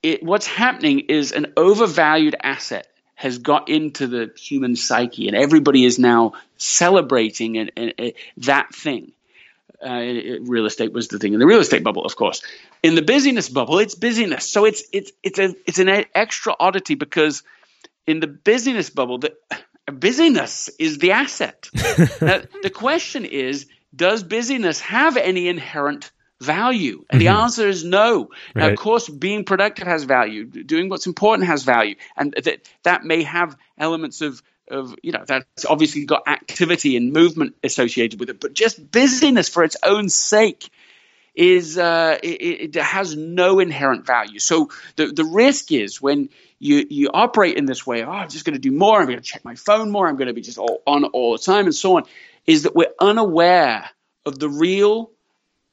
it, 0.01 0.23
what's 0.23 0.47
happening 0.47 1.01
is 1.01 1.33
an 1.33 1.53
overvalued 1.57 2.35
asset 2.41 2.87
has 3.21 3.37
got 3.37 3.69
into 3.69 4.07
the 4.07 4.31
human 4.35 4.75
psyche, 4.75 5.27
and 5.27 5.37
everybody 5.37 5.85
is 5.85 5.99
now 5.99 6.33
celebrating 6.57 7.59
and, 7.59 7.71
and, 7.77 7.93
and 7.99 8.13
that 8.37 8.73
thing. 8.73 9.11
Uh, 9.79 10.39
real 10.41 10.65
estate 10.65 10.91
was 10.91 11.07
the 11.07 11.19
thing 11.19 11.33
in 11.33 11.39
the 11.39 11.45
real 11.45 11.59
estate 11.59 11.83
bubble, 11.83 12.03
of 12.03 12.15
course. 12.15 12.41
In 12.81 12.95
the 12.95 13.03
busyness 13.03 13.47
bubble, 13.47 13.77
it's 13.77 13.93
busyness, 13.93 14.49
so 14.49 14.65
it's 14.65 14.83
it's 14.91 15.11
it's 15.21 15.37
a 15.37 15.55
it's 15.67 15.77
an 15.77 16.05
extra 16.15 16.55
oddity 16.59 16.95
because 16.95 17.43
in 18.07 18.19
the 18.19 18.27
busyness 18.27 18.89
bubble, 18.89 19.19
the 19.19 19.35
busyness 19.91 20.69
is 20.79 20.97
the 20.97 21.11
asset. 21.11 21.69
now, 22.21 22.41
the 22.63 22.71
question 22.73 23.25
is, 23.25 23.67
does 23.95 24.23
busyness 24.23 24.79
have 24.79 25.15
any 25.15 25.47
inherent 25.47 26.11
value? 26.41 27.05
And 27.09 27.19
mm-hmm. 27.21 27.35
the 27.35 27.39
answer 27.41 27.67
is 27.67 27.83
no. 27.83 28.29
Right. 28.53 28.55
Now, 28.55 28.69
of 28.69 28.77
course, 28.77 29.07
being 29.07 29.45
productive 29.45 29.87
has 29.87 30.03
value. 30.03 30.45
Doing 30.45 30.89
what's 30.89 31.07
important 31.07 31.47
has 31.47 31.63
value, 31.63 31.95
and 32.17 32.33
that 32.33 32.67
that 32.83 33.03
may 33.03 33.23
have 33.23 33.57
elements 33.77 34.21
of 34.21 34.41
of 34.69 34.95
you 35.03 35.11
know 35.11 35.23
that's 35.25 35.65
obviously 35.65 36.05
got 36.05 36.27
activity 36.27 36.97
and 36.97 37.13
movement 37.13 37.55
associated 37.63 38.19
with 38.19 38.29
it. 38.29 38.39
But 38.39 38.53
just 38.53 38.91
busyness 38.91 39.49
for 39.49 39.63
its 39.63 39.77
own 39.83 40.09
sake 40.09 40.69
is 41.33 41.77
uh, 41.77 42.17
it, 42.21 42.75
it, 42.75 42.81
has 42.81 43.15
no 43.15 43.59
inherent 43.59 44.05
value. 44.05 44.39
So 44.39 44.69
the 44.95 45.07
the 45.07 45.23
risk 45.23 45.71
is 45.71 46.01
when 46.01 46.29
you 46.59 46.85
you 46.89 47.09
operate 47.13 47.57
in 47.57 47.65
this 47.65 47.85
way. 47.85 48.03
Oh, 48.03 48.11
I'm 48.11 48.29
just 48.29 48.45
going 48.45 48.53
to 48.53 48.59
do 48.59 48.71
more. 48.71 48.99
I'm 48.99 49.05
going 49.05 49.17
to 49.17 49.23
check 49.23 49.45
my 49.45 49.55
phone 49.55 49.91
more. 49.91 50.07
I'm 50.07 50.17
going 50.17 50.27
to 50.27 50.33
be 50.33 50.41
just 50.41 50.57
all, 50.57 50.81
on 50.85 51.05
all 51.05 51.33
the 51.33 51.43
time 51.43 51.65
and 51.65 51.75
so 51.75 51.97
on. 51.97 52.03
Is 52.45 52.63
that 52.63 52.75
we're 52.75 52.93
unaware 52.99 53.89
of 54.25 54.39
the 54.39 54.49
real 54.49 55.11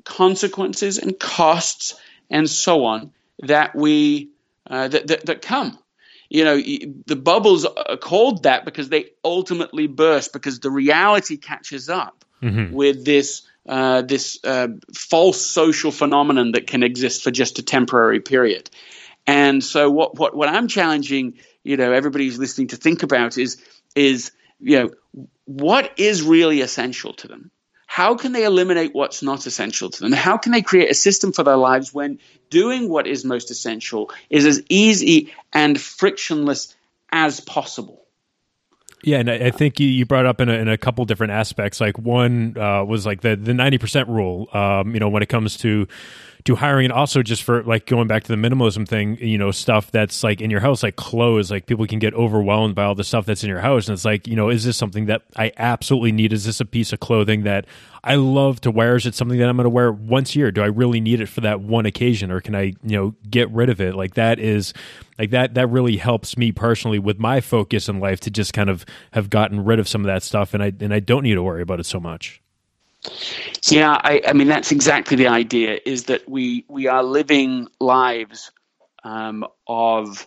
consequences 0.09 0.99
and 0.99 1.19
costs 1.19 1.95
and 2.31 2.49
so 2.49 2.85
on 2.85 3.13
that 3.41 3.77
we 3.77 4.31
uh, 4.69 4.89
that, 4.89 5.07
that, 5.07 5.27
that 5.27 5.43
come. 5.43 5.79
You 6.31 6.45
know, 6.45 6.61
the 7.07 7.17
bubbles 7.17 7.65
are 7.65 7.97
called 7.97 8.43
that 8.43 8.65
because 8.65 8.91
they 8.91 9.07
ultimately 9.25 9.87
burst 9.87 10.33
because 10.33 10.61
the 10.61 10.71
reality 10.71 11.39
catches 11.39 11.89
up 11.89 12.25
mm-hmm. 12.43 12.75
with 12.75 13.05
this 13.05 13.43
uh, 13.67 14.03
this 14.03 14.39
uh, 14.45 14.69
false 14.95 15.41
social 15.41 15.91
phenomenon 15.91 16.53
that 16.53 16.67
can 16.67 16.83
exist 16.83 17.23
for 17.23 17.31
just 17.31 17.59
a 17.59 17.63
temporary 17.63 18.21
period. 18.21 18.69
And 19.27 19.65
so, 19.65 19.91
what 19.91 20.19
what 20.19 20.37
what 20.37 20.49
I'm 20.51 20.69
challenging, 20.69 21.35
you 21.65 21.77
know, 21.77 21.93
everybody 21.93 22.27
who's 22.27 22.39
listening 22.39 22.69
to 22.69 22.77
think 22.77 23.03
about 23.03 23.39
is 23.39 23.63
is 23.95 24.33
you 24.61 24.79
know 24.79 24.91
what 25.47 25.93
is 25.99 26.23
really 26.23 26.61
essential 26.61 27.15
to 27.15 27.29
them 27.29 27.51
how 27.99 28.15
can 28.15 28.31
they 28.31 28.45
eliminate 28.45 28.95
what's 28.95 29.25
not 29.25 29.45
essential 29.45 29.91
to 29.91 30.01
them? 30.01 30.13
How 30.13 30.37
can 30.37 30.53
they 30.53 30.63
create 30.63 30.89
a 30.89 30.95
system 30.95 31.33
for 31.33 31.43
their 31.43 31.57
lives 31.57 31.93
when 31.93 32.21
doing 32.49 32.89
what 32.89 33.09
is 33.09 33.25
most 33.25 33.51
essential 33.51 34.13
is 34.31 34.47
as 34.47 34.63
easy 34.69 35.35
and 35.53 35.81
frictionless 35.81 36.77
as 37.11 37.41
possible? 37.41 38.05
Yeah, 39.03 39.19
and 39.19 39.29
I, 39.29 39.51
think 39.51 39.81
you, 39.81 40.07
brought 40.07 40.27
up 40.27 40.41
in 40.41 40.49
a, 40.49 40.53
in 40.53 40.69
a 40.69 40.79
couple 40.79 41.05
different 41.07 41.33
aspects. 41.33 41.81
Like 41.81 41.99
one 41.99 42.57
uh, 42.57 42.85
was 42.85 43.05
like 43.05 43.23
the 43.23 43.35
the 43.35 43.53
ninety 43.53 43.79
percent 43.79 44.09
rule. 44.09 44.49
Um, 44.53 44.95
you 44.95 45.01
know, 45.01 45.09
when 45.09 45.25
it 45.25 45.29
comes 45.29 45.57
to 45.59 45.89
to 46.45 46.57
hiring 46.57 46.87
and 46.87 46.93
also 46.93 47.23
just 47.23 47.43
for 47.43 47.63
like 47.65 47.87
going 47.87 48.07
back 48.07 48.25
to 48.25 48.35
the 48.35 48.37
minimalism 48.37 48.87
thing 48.87 49.17
you 49.19 49.39
know 49.39 49.51
stuff 49.51 49.91
that's 49.91 50.23
like 50.23 50.41
in 50.41 50.51
your 50.51 50.61
house 50.61 50.83
like 50.83 50.97
clothes 50.97 51.51
like 51.51 51.67
people 51.67 51.87
can 51.87 51.99
get 51.99 52.15
overwhelmed 52.15 52.75
by 52.75 52.85
all 52.85 52.95
the 52.95 53.05
stuff 53.05 53.27
that's 53.27 53.43
in 53.43 53.49
your 53.49 53.61
house 53.61 53.89
and 53.89 53.95
it's 53.95 54.05
like 54.05 54.27
you 54.27 54.37
know 54.37 54.49
is 54.49 54.65
this 54.65 54.77
something 54.77 55.07
that 55.07 55.23
i 55.37 55.53
absolutely 55.57 56.13
need? 56.13 56.33
Is 56.33 56.45
this 56.45 56.61
a 56.61 56.65
piece 56.65 56.93
of 56.93 57.01
clothing 57.01 57.43
that 57.43 57.67
i 58.05 58.15
love 58.15 58.61
to 58.63 58.71
wear? 58.71 58.97
Is 58.97 59.07
it 59.07 59.15
something 59.15 59.39
that 59.39 59.49
i'm 59.49 59.57
going 59.57 59.65
to 59.65 59.71
wear 59.71 59.93
once 59.93 60.35
a 60.35 60.39
year? 60.39 60.51
Do 60.51 60.63
i 60.63 60.67
really 60.67 61.01
need 61.01 61.21
it 61.21 61.27
for 61.27 61.41
that 61.43 61.61
one 61.61 61.87
occasion 61.87 62.31
or 62.31 62.41
can 62.41 62.55
i 62.55 62.63
you 62.63 62.97
know 62.97 63.15
get 63.29 63.51
rid 63.51 63.69
of 63.69 63.81
it? 63.81 63.95
Like 63.95 64.15
that 64.15 64.39
is 64.39 64.73
like 65.19 65.31
that 65.31 65.55
that 65.55 65.69
really 65.69 65.97
helps 65.97 66.37
me 66.37 66.53
personally 66.53 66.99
with 66.99 67.19
my 67.19 67.41
focus 67.41 67.89
in 67.89 68.01
life 68.01 68.21
to 68.21 68.31
just 68.31 68.53
kind 68.53 68.71
of 68.71 68.87
have 69.13 69.29
gotten 69.31 69.65
rid 69.65 69.79
of 69.79 69.89
some 69.89 70.03
of 70.03 70.07
that 70.07 70.23
stuff 70.23 70.55
and 70.55 70.63
i 70.63 70.73
and 70.81 70.95
i 70.95 71.01
don't 71.01 71.25
need 71.25 71.35
to 71.35 71.43
worry 71.43 71.63
about 71.63 71.81
it 71.81 71.87
so 71.87 72.01
much 72.01 72.41
yeah, 73.65 74.01
I, 74.03 74.23
I, 74.27 74.33
mean 74.33 74.49
that's 74.49 74.73
exactly 74.73 75.17
the 75.17 75.29
idea. 75.29 75.79
Is 75.85 76.05
that 76.05 76.29
we 76.29 76.65
we 76.69 76.87
are 76.87 77.03
living 77.03 77.69
lives 77.81 78.51
um, 79.05 79.47
of 79.67 80.27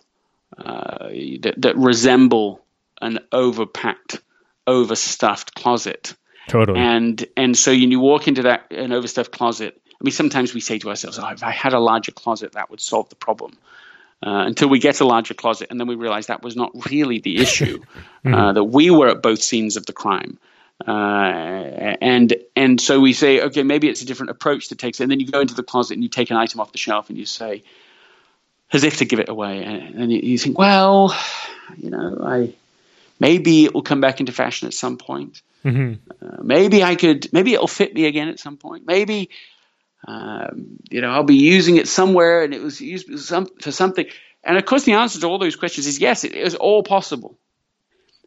uh, 0.58 1.08
that, 1.40 1.54
that, 1.58 1.76
resemble 1.76 2.62
an 3.00 3.18
overpacked, 3.32 4.20
overstuffed 4.66 5.54
closet. 5.54 6.14
Totally. 6.48 6.78
And 6.78 7.24
and 7.36 7.56
so 7.56 7.70
you, 7.70 7.88
you 7.88 8.00
walk 8.00 8.28
into 8.28 8.42
that 8.42 8.70
an 8.70 8.92
overstuffed 8.92 9.32
closet. 9.32 9.80
I 9.88 10.04
mean, 10.04 10.12
sometimes 10.12 10.54
we 10.54 10.60
say 10.60 10.78
to 10.78 10.88
ourselves, 10.90 11.18
oh, 11.18 11.28
"If 11.28 11.42
I 11.42 11.50
had 11.50 11.72
a 11.72 11.80
larger 11.80 12.12
closet, 12.12 12.52
that 12.52 12.70
would 12.70 12.80
solve 12.80 13.08
the 13.08 13.16
problem." 13.16 13.56
Uh, 14.24 14.44
until 14.46 14.68
we 14.68 14.78
get 14.78 15.00
a 15.00 15.04
larger 15.04 15.34
closet, 15.34 15.66
and 15.68 15.80
then 15.80 15.88
we 15.88 15.96
realize 15.96 16.28
that 16.28 16.44
was 16.44 16.54
not 16.54 16.70
really 16.88 17.18
the 17.18 17.38
issue. 17.38 17.78
mm-hmm. 18.24 18.32
uh, 18.32 18.52
that 18.52 18.64
we 18.64 18.88
were 18.88 19.08
at 19.08 19.20
both 19.20 19.42
scenes 19.42 19.76
of 19.76 19.84
the 19.86 19.92
crime. 19.92 20.38
Uh, 20.86 21.96
and 22.00 22.34
and 22.56 22.80
so 22.80 23.00
we 23.00 23.12
say, 23.12 23.40
okay, 23.40 23.62
maybe 23.62 23.88
it's 23.88 24.02
a 24.02 24.06
different 24.06 24.30
approach 24.30 24.68
that 24.68 24.78
takes. 24.78 25.00
it. 25.00 25.04
And 25.04 25.12
then 25.12 25.20
you 25.20 25.26
go 25.26 25.40
into 25.40 25.54
the 25.54 25.62
closet 25.62 25.94
and 25.94 26.02
you 26.02 26.08
take 26.08 26.30
an 26.30 26.36
item 26.36 26.60
off 26.60 26.72
the 26.72 26.78
shelf 26.78 27.08
and 27.08 27.18
you 27.18 27.26
say, 27.26 27.62
as 28.72 28.84
if 28.84 28.98
to 28.98 29.04
give 29.04 29.20
it 29.20 29.28
away, 29.28 29.62
and, 29.64 29.94
and 29.94 30.12
you 30.12 30.38
think, 30.38 30.58
well, 30.58 31.16
you 31.76 31.90
know, 31.90 32.18
I 32.24 32.54
maybe 33.20 33.64
it 33.64 33.74
will 33.74 33.82
come 33.82 34.00
back 34.00 34.18
into 34.20 34.32
fashion 34.32 34.66
at 34.66 34.74
some 34.74 34.96
point. 34.98 35.42
Mm-hmm. 35.64 36.26
Uh, 36.26 36.42
maybe 36.42 36.82
I 36.82 36.96
could, 36.96 37.32
maybe 37.32 37.54
it'll 37.54 37.68
fit 37.68 37.94
me 37.94 38.06
again 38.06 38.28
at 38.28 38.40
some 38.40 38.56
point. 38.56 38.84
Maybe, 38.84 39.30
um, 40.08 40.78
you 40.90 41.00
know, 41.00 41.10
I'll 41.10 41.22
be 41.22 41.36
using 41.36 41.76
it 41.76 41.86
somewhere, 41.86 42.42
and 42.42 42.52
it 42.52 42.60
was 42.60 42.80
used 42.80 43.06
for, 43.06 43.18
some, 43.18 43.46
for 43.60 43.70
something. 43.70 44.06
And 44.42 44.58
of 44.58 44.64
course, 44.64 44.82
the 44.82 44.94
answer 44.94 45.20
to 45.20 45.26
all 45.28 45.38
those 45.38 45.54
questions 45.54 45.86
is 45.86 46.00
yes, 46.00 46.24
it 46.24 46.34
is 46.34 46.56
all 46.56 46.82
possible. 46.82 47.38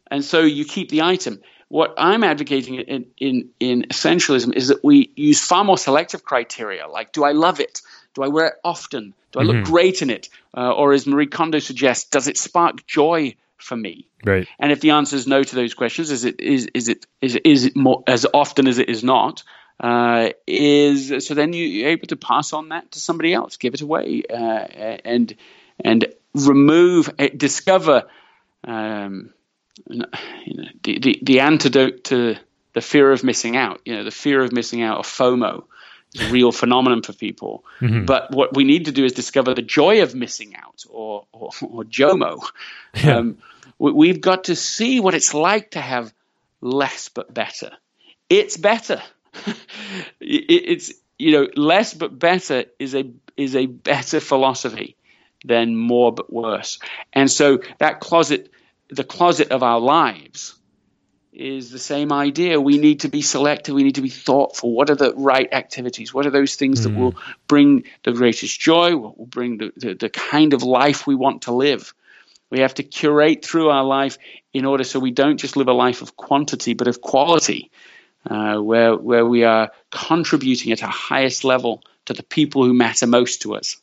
And 0.10 0.24
so 0.24 0.42
you 0.42 0.64
keep 0.64 0.90
the 0.90 1.02
item 1.02 1.42
what 1.70 1.96
I'm 1.98 2.24
advocating 2.24 2.76
in, 2.76 3.08
in, 3.18 3.50
in 3.60 3.84
essentialism 3.84 4.54
is 4.54 4.68
that 4.68 4.84
we 4.84 5.12
use 5.16 5.42
far 5.42 5.64
more 5.64 5.78
selective 5.78 6.24
criteria, 6.24 6.88
like 6.88 7.12
do 7.12 7.24
I 7.24 7.32
love 7.32 7.60
it? 7.60 7.82
Do 8.14 8.24
I 8.24 8.28
wear 8.28 8.48
it 8.48 8.54
often? 8.64 9.14
Do 9.32 9.40
I 9.40 9.44
mm-hmm. 9.44 9.58
look 9.58 9.66
great 9.66 10.02
in 10.02 10.10
it? 10.10 10.30
Uh, 10.56 10.72
or 10.72 10.94
as 10.94 11.06
Marie 11.06 11.28
Kondo 11.28 11.60
suggests, 11.60 12.10
does 12.10 12.28
it 12.28 12.38
spark 12.38 12.86
joy 12.86 13.36
for 13.58 13.76
me? 13.76 14.08
Right. 14.24 14.48
And 14.60 14.72
if 14.72 14.82
the 14.82 14.92
answer 14.92 15.16
is 15.16 15.28
no 15.28 15.44
to 15.44 15.56
those 15.56 15.74
questions, 15.74 16.12
is 16.12 16.24
it 16.24 16.40
is 16.40 16.68
is 16.74 16.88
it 16.88 17.06
is 17.22 17.36
it, 17.36 17.46
is 17.46 17.66
it 17.66 17.76
more 17.76 18.04
as 18.08 18.26
often 18.34 18.68
as 18.68 18.78
it 18.78 18.90
is 18.90 19.04
not? 19.04 19.44
Uh, 19.80 20.30
is 20.48 21.28
so 21.28 21.34
then 21.34 21.52
you, 21.52 21.86
are 21.86 21.90
able 21.90 22.08
to 22.08 22.16
pass 22.16 22.54
on 22.54 22.70
that 22.70 22.92
to 22.92 23.00
somebody 23.00 23.34
else, 23.34 23.58
give 23.58 23.74
it 23.74 23.82
away, 23.82 24.24
uh, 24.30 24.34
and 24.34 25.36
and 25.84 26.06
remove, 26.34 27.10
uh, 27.20 27.28
discover. 27.36 28.04
Um, 28.64 29.34
you 29.88 29.98
know, 29.98 30.67
the, 30.84 31.00
the, 31.00 31.20
the 31.22 31.39
antidote 31.41 32.05
to 32.05 32.38
the 32.74 32.82
fear 32.82 33.12
of 33.12 33.24
missing 33.24 33.55
out, 33.55 33.82
you 33.86 33.96
know, 33.96 34.03
the 34.03 34.12
fear 34.12 34.41
of 34.41 34.51
missing 34.51 34.82
out 34.82 35.00
of 35.00 35.05
FOMO 35.05 35.63
is 36.13 36.27
a 36.27 36.32
real 36.32 36.51
phenomenon 36.63 37.01
for 37.01 37.13
people. 37.13 37.63
Mm-hmm. 37.79 38.05
But 38.05 38.32
what 38.32 38.55
we 38.55 38.63
need 38.63 38.86
to 38.86 38.91
do 38.91 39.05
is 39.05 39.13
discover 39.13 39.53
the 39.53 39.62
joy 39.62 40.01
of 40.01 40.15
missing 40.15 40.55
out 40.55 40.84
or, 40.89 41.25
or, 41.32 41.51
or 41.62 41.84
JOMO. 41.84 42.44
Yeah. 42.96 43.17
Um, 43.17 43.38
we, 43.77 44.08
have 44.08 44.22
got 44.22 44.46
to 44.46 44.55
see 44.55 45.00
what 45.00 45.13
it's 45.13 45.34
like 45.34 45.72
to 45.72 45.82
have 45.82 46.13
less 46.62 47.10
but 47.10 47.34
better. 47.34 47.72
It's 48.29 48.58
better. 48.58 49.01
it, 49.46 49.55
it's, 50.20 50.94
you 51.20 51.32
know, 51.32 51.48
less 51.55 51.94
but 51.94 52.17
better 52.17 52.65
is 52.79 52.96
a, 52.96 53.12
is 53.36 53.55
a 53.55 53.65
better 53.65 54.20
philosophy 54.20 54.96
than 55.44 55.75
more 55.75 56.13
but 56.13 56.32
worse. 56.32 56.79
And 57.13 57.29
so 57.29 57.60
that 57.79 58.00
closet 58.00 58.50
the 58.89 59.04
closet 59.04 59.51
of 59.51 59.63
our 59.63 59.80
lives 59.80 60.56
is 61.36 61.70
the 61.70 61.80
same 61.80 62.13
idea. 62.13 62.62
We 62.62 62.77
need 62.77 63.01
to 63.01 63.10
be 63.10 63.22
selective. 63.22 63.75
We 63.75 63.84
need 63.84 63.96
to 63.96 64.01
be 64.01 64.10
thoughtful. 64.10 64.74
What 64.74 64.89
are 64.89 64.96
the 64.96 65.13
right 65.15 65.51
activities? 65.51 66.13
What 66.13 66.25
are 66.25 66.32
those 66.32 66.56
things 66.56 66.80
mm. 66.80 66.84
that 66.84 66.96
will 66.96 67.15
bring 67.48 67.84
the 68.04 68.13
greatest 68.13 68.60
joy? 68.60 68.96
What 68.96 69.18
will 69.18 69.25
bring 69.25 69.58
the, 69.58 69.72
the, 69.75 69.94
the, 69.96 70.10
kind 70.10 70.54
of 70.54 70.63
life 70.63 71.06
we 71.06 71.15
want 71.15 71.44
to 71.44 71.51
live? 71.51 71.94
We 72.50 72.60
have 72.60 72.75
to 72.75 72.84
curate 72.84 73.44
through 73.44 73.70
our 73.70 73.84
life 73.84 74.18
in 74.54 74.65
order 74.65 74.84
so 74.84 75.00
we 75.00 75.12
don't 75.12 75.38
just 75.38 75.58
live 75.58 75.68
a 75.68 75.74
life 75.74 76.01
of 76.01 76.15
quantity, 76.15 76.74
but 76.74 76.88
of 76.88 77.01
quality, 77.01 77.72
uh, 78.30 78.58
where, 78.58 78.96
where 78.96 79.25
we 79.25 79.44
are 79.44 79.72
contributing 79.92 80.72
at 80.72 80.84
a 80.84 80.88
highest 80.88 81.44
level 81.44 81.84
to 82.06 82.13
the 82.13 82.24
people 82.24 82.63
who 82.63 82.74
matter 82.74 83.08
most 83.08 83.42
to 83.42 83.56
us. 83.56 83.77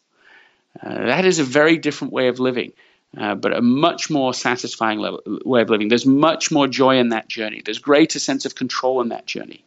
Uh, 0.81 1.07
that 1.07 1.27
is 1.27 1.39
a 1.39 1.45
very 1.45 1.77
different 1.77 2.15
way 2.15 2.29
of 2.29 2.41
living. 2.41 2.73
Uh, 3.19 3.35
but 3.35 3.55
a 3.55 3.61
much 3.61 4.09
more 4.09 4.33
satisfying 4.33 4.99
level, 4.99 5.21
way 5.45 5.61
of 5.61 5.69
living. 5.69 5.89
There's 5.89 6.07
much 6.07 6.51
more 6.51 6.67
joy 6.67 6.97
in 6.97 7.11
that 7.11 7.29
journey. 7.29 7.61
There's 7.63 7.79
greater 7.79 8.19
sense 8.19 8.47
of 8.47 8.55
control 8.55 9.03
in 9.03 9.11
that 9.11 9.27
journey, 9.27 9.63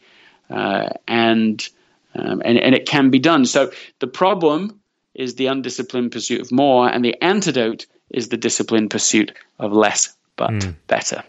uh, 0.49 0.89
and, 1.07 1.67
um, 2.15 2.41
and 2.43 2.57
and 2.57 2.73
it 2.73 2.87
can 2.87 3.11
be 3.11 3.19
done. 3.19 3.45
So 3.45 3.71
the 3.99 4.07
problem 4.07 4.79
is 5.13 5.35
the 5.35 5.45
undisciplined 5.45 6.11
pursuit 6.11 6.41
of 6.41 6.51
more, 6.51 6.89
and 6.89 7.05
the 7.05 7.21
antidote 7.21 7.85
is 8.09 8.29
the 8.29 8.37
disciplined 8.37 8.89
pursuit 8.89 9.31
of 9.59 9.71
less 9.73 10.15
but 10.37 10.51
mm. 10.51 10.75
better. 10.87 11.23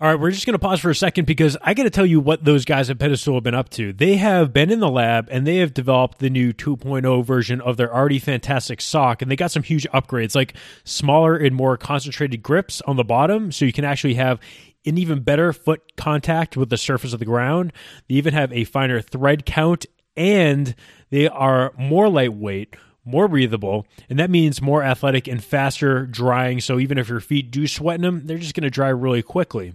All 0.00 0.08
right, 0.08 0.18
we're 0.18 0.32
just 0.32 0.44
going 0.44 0.54
to 0.54 0.58
pause 0.58 0.80
for 0.80 0.90
a 0.90 0.94
second 0.94 1.24
because 1.24 1.56
I 1.62 1.72
got 1.72 1.84
to 1.84 1.90
tell 1.90 2.04
you 2.04 2.18
what 2.18 2.44
those 2.44 2.64
guys 2.64 2.90
at 2.90 2.98
Pedestal 2.98 3.34
have 3.34 3.44
been 3.44 3.54
up 3.54 3.68
to. 3.70 3.92
They 3.92 4.16
have 4.16 4.52
been 4.52 4.72
in 4.72 4.80
the 4.80 4.90
lab 4.90 5.28
and 5.30 5.46
they 5.46 5.58
have 5.58 5.72
developed 5.72 6.18
the 6.18 6.28
new 6.28 6.52
2.0 6.52 7.24
version 7.24 7.60
of 7.60 7.76
their 7.76 7.94
already 7.94 8.18
fantastic 8.18 8.80
sock, 8.80 9.22
and 9.22 9.30
they 9.30 9.36
got 9.36 9.52
some 9.52 9.62
huge 9.62 9.86
upgrades 9.94 10.34
like 10.34 10.54
smaller 10.82 11.36
and 11.36 11.54
more 11.54 11.76
concentrated 11.76 12.42
grips 12.42 12.80
on 12.82 12.96
the 12.96 13.04
bottom, 13.04 13.52
so 13.52 13.64
you 13.64 13.72
can 13.72 13.84
actually 13.84 14.14
have 14.14 14.40
an 14.84 14.98
even 14.98 15.20
better 15.22 15.52
foot 15.52 15.96
contact 15.96 16.56
with 16.56 16.70
the 16.70 16.76
surface 16.76 17.12
of 17.12 17.20
the 17.20 17.24
ground. 17.24 17.72
They 18.08 18.16
even 18.16 18.34
have 18.34 18.52
a 18.52 18.64
finer 18.64 19.00
thread 19.00 19.46
count, 19.46 19.86
and 20.16 20.74
they 21.10 21.28
are 21.28 21.72
more 21.78 22.08
lightweight 22.08 22.74
more 23.06 23.28
breathable, 23.28 23.86
and 24.08 24.18
that 24.18 24.30
means 24.30 24.62
more 24.62 24.82
athletic 24.82 25.28
and 25.28 25.44
faster 25.44 26.06
drying. 26.06 26.58
So 26.58 26.78
even 26.78 26.96
if 26.96 27.10
your 27.10 27.20
feet 27.20 27.50
do 27.50 27.66
sweat 27.66 27.96
in 27.96 28.00
them, 28.00 28.22
they're 28.24 28.38
just 28.38 28.54
going 28.54 28.64
to 28.64 28.70
dry 28.70 28.88
really 28.88 29.20
quickly. 29.20 29.74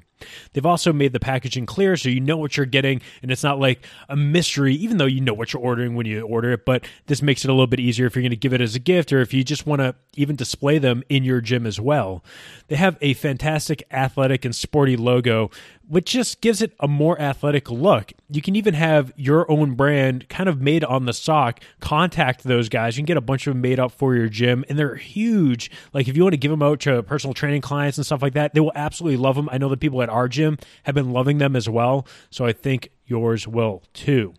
They've 0.53 0.65
also 0.65 0.93
made 0.93 1.13
the 1.13 1.19
packaging 1.19 1.65
clear 1.65 1.95
so 1.95 2.09
you 2.09 2.19
know 2.19 2.37
what 2.37 2.57
you're 2.57 2.65
getting 2.65 3.01
and 3.21 3.31
it's 3.31 3.43
not 3.43 3.59
like 3.59 3.85
a 4.07 4.15
mystery, 4.15 4.75
even 4.75 4.97
though 4.97 5.05
you 5.05 5.21
know 5.21 5.33
what 5.33 5.53
you're 5.53 5.61
ordering 5.61 5.95
when 5.95 6.05
you 6.05 6.21
order 6.21 6.51
it. 6.51 6.65
But 6.65 6.85
this 7.07 7.21
makes 7.21 7.43
it 7.43 7.49
a 7.49 7.53
little 7.53 7.67
bit 7.67 7.79
easier 7.79 8.05
if 8.05 8.15
you're 8.15 8.23
going 8.23 8.31
to 8.31 8.35
give 8.35 8.53
it 8.53 8.61
as 8.61 8.75
a 8.75 8.79
gift 8.79 9.13
or 9.13 9.21
if 9.21 9.33
you 9.33 9.43
just 9.43 9.65
want 9.65 9.81
to 9.81 9.95
even 10.15 10.35
display 10.35 10.77
them 10.77 11.03
in 11.09 11.23
your 11.23 11.41
gym 11.41 11.65
as 11.65 11.79
well. 11.79 12.23
They 12.67 12.75
have 12.75 12.97
a 13.01 13.13
fantastic 13.13 13.83
athletic 13.91 14.45
and 14.45 14.55
sporty 14.55 14.95
logo, 14.95 15.49
which 15.87 16.11
just 16.11 16.41
gives 16.41 16.61
it 16.61 16.73
a 16.79 16.87
more 16.87 17.19
athletic 17.19 17.69
look. 17.71 18.13
You 18.29 18.43
can 18.43 18.55
even 18.55 18.75
have 18.75 19.11
your 19.15 19.49
own 19.51 19.73
brand 19.73 20.29
kind 20.29 20.47
of 20.47 20.61
made 20.61 20.83
on 20.83 21.05
the 21.05 21.13
sock. 21.13 21.61
Contact 21.79 22.43
those 22.43 22.69
guys. 22.69 22.95
You 22.95 23.01
can 23.01 23.07
get 23.07 23.17
a 23.17 23.21
bunch 23.21 23.47
of 23.47 23.53
them 23.53 23.61
made 23.61 23.79
up 23.79 23.91
for 23.91 24.15
your 24.15 24.29
gym, 24.29 24.63
and 24.69 24.77
they're 24.77 24.95
huge. 24.95 25.71
Like 25.91 26.07
if 26.07 26.15
you 26.15 26.23
want 26.23 26.33
to 26.33 26.37
give 26.37 26.51
them 26.51 26.61
out 26.61 26.81
to 26.81 27.01
personal 27.01 27.33
training 27.33 27.61
clients 27.61 27.97
and 27.97 28.05
stuff 28.05 28.21
like 28.21 28.33
that, 28.33 28.53
they 28.53 28.59
will 28.59 28.71
absolutely 28.75 29.17
love 29.17 29.35
them. 29.35 29.49
I 29.51 29.57
know 29.57 29.69
the 29.69 29.77
people 29.77 29.99
at 30.09 30.13
our 30.15 30.27
gym 30.27 30.57
have 30.83 30.95
been 30.95 31.11
loving 31.11 31.37
them 31.37 31.55
as 31.55 31.69
well. 31.69 32.07
So 32.29 32.45
I 32.45 32.53
think 32.53 32.89
yours 33.05 33.47
will 33.47 33.83
too. 33.93 34.33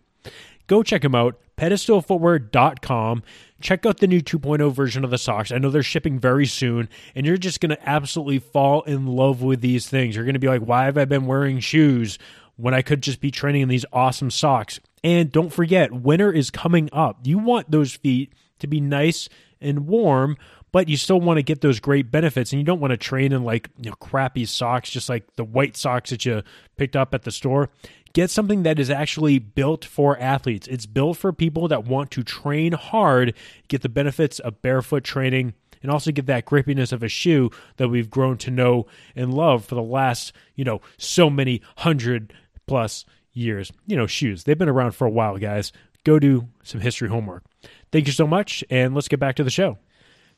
Go 0.67 0.83
check 0.83 1.01
them 1.01 1.15
out, 1.15 1.39
pedestalfootwear.com. 1.57 3.23
Check 3.59 3.85
out 3.85 3.97
the 3.97 4.07
new 4.07 4.21
2.0 4.21 4.71
version 4.73 5.03
of 5.03 5.11
the 5.11 5.17
socks. 5.17 5.51
I 5.51 5.57
know 5.57 5.69
they're 5.69 5.83
shipping 5.83 6.17
very 6.17 6.45
soon, 6.45 6.89
and 7.13 7.25
you're 7.25 7.37
just 7.37 7.59
going 7.59 7.69
to 7.71 7.89
absolutely 7.89 8.39
fall 8.39 8.81
in 8.83 9.05
love 9.05 9.41
with 9.41 9.61
these 9.61 9.87
things. 9.87 10.15
You're 10.15 10.25
going 10.25 10.33
to 10.33 10.39
be 10.39 10.47
like, 10.47 10.61
why 10.61 10.85
have 10.85 10.97
I 10.97 11.05
been 11.05 11.25
wearing 11.25 11.59
shoes 11.59 12.17
when 12.55 12.73
I 12.73 12.81
could 12.81 13.03
just 13.03 13.21
be 13.21 13.31
training 13.31 13.63
in 13.63 13.69
these 13.69 13.85
awesome 13.91 14.31
socks? 14.31 14.79
And 15.03 15.31
don't 15.31 15.51
forget, 15.51 15.91
winter 15.91 16.31
is 16.31 16.51
coming 16.51 16.89
up. 16.93 17.19
You 17.23 17.37
want 17.37 17.69
those 17.69 17.93
feet 17.93 18.33
to 18.59 18.67
be 18.67 18.79
nice 18.79 19.27
and 19.59 19.87
warm 19.87 20.37
but 20.71 20.87
you 20.87 20.97
still 20.97 21.19
want 21.19 21.37
to 21.37 21.43
get 21.43 21.61
those 21.61 21.79
great 21.79 22.11
benefits 22.11 22.51
and 22.51 22.59
you 22.59 22.65
don't 22.65 22.79
want 22.79 22.91
to 22.91 22.97
train 22.97 23.31
in 23.31 23.43
like 23.43 23.69
you 23.77 23.89
know 23.89 23.95
crappy 23.97 24.45
socks 24.45 24.89
just 24.89 25.09
like 25.09 25.35
the 25.35 25.43
white 25.43 25.75
socks 25.75 26.09
that 26.09 26.25
you 26.25 26.41
picked 26.77 26.95
up 26.95 27.13
at 27.13 27.23
the 27.23 27.31
store. 27.31 27.69
Get 28.13 28.29
something 28.29 28.63
that 28.63 28.79
is 28.79 28.89
actually 28.89 29.39
built 29.39 29.85
for 29.85 30.19
athletes. 30.19 30.67
It's 30.67 30.85
built 30.85 31.17
for 31.17 31.31
people 31.31 31.69
that 31.69 31.85
want 31.85 32.11
to 32.11 32.23
train 32.23 32.73
hard 32.73 33.33
get 33.67 33.81
the 33.81 33.89
benefits 33.89 34.39
of 34.39 34.61
barefoot 34.61 35.03
training 35.03 35.53
and 35.81 35.89
also 35.89 36.11
get 36.11 36.25
that 36.27 36.45
grippiness 36.45 36.91
of 36.91 37.03
a 37.03 37.07
shoe 37.07 37.49
that 37.77 37.89
we've 37.89 38.09
grown 38.09 38.37
to 38.37 38.51
know 38.51 38.85
and 39.15 39.33
love 39.33 39.65
for 39.65 39.75
the 39.75 39.81
last 39.81 40.33
you 40.55 40.63
know 40.63 40.81
so 40.97 41.29
many 41.29 41.61
hundred 41.77 42.33
plus 42.67 43.05
years. 43.33 43.71
You 43.87 43.97
know 43.97 44.07
shoes 44.07 44.43
they've 44.45 44.57
been 44.57 44.69
around 44.69 44.91
for 44.91 45.05
a 45.05 45.11
while 45.11 45.37
guys. 45.37 45.71
Go 46.03 46.17
do 46.17 46.47
some 46.63 46.81
history 46.81 47.09
homework. 47.09 47.43
Thank 47.91 48.07
you 48.07 48.13
so 48.13 48.25
much 48.25 48.63
and 48.69 48.95
let's 48.95 49.07
get 49.07 49.19
back 49.19 49.35
to 49.35 49.43
the 49.43 49.51
show 49.51 49.77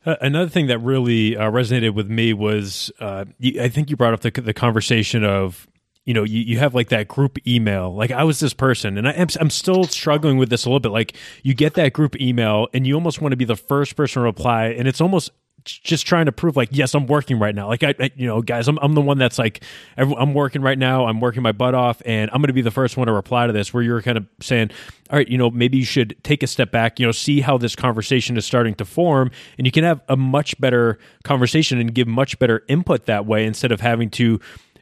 uh, 0.06 0.16
another 0.20 0.48
thing 0.48 0.66
that 0.66 0.78
really 0.78 1.36
uh, 1.36 1.50
resonated 1.50 1.94
with 1.94 2.08
me 2.08 2.32
was 2.32 2.90
uh, 3.00 3.24
I 3.60 3.68
think 3.68 3.90
you 3.90 3.96
brought 3.96 4.14
up 4.14 4.20
the, 4.20 4.30
the 4.30 4.54
conversation 4.54 5.24
of 5.24 5.66
you 6.04 6.12
know 6.12 6.24
you, 6.24 6.40
you 6.40 6.58
have 6.58 6.74
like 6.74 6.88
that 6.90 7.08
group 7.08 7.38
email. 7.46 7.94
Like 7.94 8.10
i 8.10 8.24
was 8.24 8.40
this 8.40 8.54
person 8.54 8.98
and 8.98 9.08
I, 9.08 9.12
am 9.12 9.28
I'm 9.40 9.50
still 9.50 9.84
struggling 9.84 10.36
with 10.36 10.50
this 10.50 10.64
a 10.64 10.68
little 10.68 10.80
bit. 10.80 10.92
Like 10.92 11.16
you 11.42 11.54
get 11.54 11.74
that 11.74 11.92
group 11.92 12.20
email 12.20 12.68
and 12.74 12.86
you 12.86 12.94
almost 12.94 13.20
want 13.20 13.32
to 13.32 13.36
be 13.36 13.44
the 13.44 13.56
first 13.56 13.96
person 13.96 14.20
to 14.20 14.24
reply 14.24 14.66
and 14.66 14.86
it's 14.86 15.00
almost 15.00 15.30
just 15.64 16.06
trying 16.06 16.26
to 16.26 16.32
prove 16.32 16.56
like 16.56 16.68
yes 16.72 16.94
i'm 16.94 17.06
working 17.06 17.38
right 17.38 17.54
now. 17.54 17.68
Like 17.68 17.82
i, 17.82 17.94
I 17.98 18.10
you 18.16 18.26
know 18.26 18.42
guys 18.42 18.68
I'm, 18.68 18.78
I'm 18.82 18.94
the 18.94 19.00
one 19.00 19.18
that's 19.18 19.38
like 19.38 19.62
i'm 19.96 20.34
working 20.34 20.62
right 20.62 20.78
now. 20.78 21.06
I'm 21.06 21.20
working 21.20 21.42
my 21.42 21.52
butt 21.52 21.74
off 21.74 22.02
and 22.04 22.30
i'm 22.30 22.40
going 22.40 22.48
to 22.48 22.54
be 22.54 22.62
the 22.62 22.70
first 22.70 22.96
one 22.96 23.06
to 23.06 23.12
reply 23.12 23.46
to 23.46 23.52
this 23.52 23.72
where 23.72 23.82
you're 23.82 24.02
kind 24.02 24.18
of 24.18 24.26
saying 24.40 24.70
all 25.10 25.18
right 25.18 25.28
you 25.28 25.38
know 25.38 25.50
maybe 25.50 25.78
you 25.78 25.84
should 25.84 26.16
take 26.22 26.42
a 26.42 26.46
step 26.46 26.70
back 26.70 26.98
you 26.98 27.06
know 27.06 27.12
see 27.12 27.40
how 27.40 27.58
this 27.58 27.74
conversation 27.74 28.36
is 28.36 28.44
starting 28.44 28.74
to 28.74 28.84
form 28.84 29.30
and 29.58 29.66
you 29.66 29.70
can 29.70 29.84
have 29.84 30.00
a 30.08 30.16
much 30.16 30.58
better 30.60 30.98
conversation 31.22 31.78
and 31.78 31.94
give 31.94 32.06
much 32.06 32.38
better 32.38 32.64
input 32.68 33.06
that 33.06 33.26
way 33.26 33.44
instead 33.44 33.72
of 33.72 33.80
having 33.80 34.10
to 34.10 34.40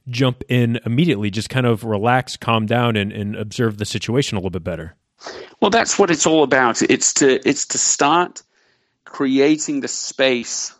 jump 0.08 0.42
in 0.48 0.80
immediately. 0.84 1.30
Just 1.30 1.50
kind 1.50 1.66
of 1.66 1.84
relax 1.84 2.36
calm 2.36 2.66
down 2.66 2.96
and, 2.96 3.12
and 3.12 3.36
observe 3.36 3.78
the 3.78 3.84
situation 3.84 4.36
a 4.36 4.40
little 4.40 4.50
bit 4.50 4.64
better. 4.64 4.94
Well 5.60 5.70
that's 5.70 5.98
what 5.98 6.10
it's 6.10 6.26
all 6.26 6.42
about. 6.42 6.82
It's 6.82 7.14
to 7.14 7.46
it's 7.48 7.66
to 7.66 7.78
start 7.78 8.42
creating 9.12 9.81
the 9.81 9.88
space 9.88 10.75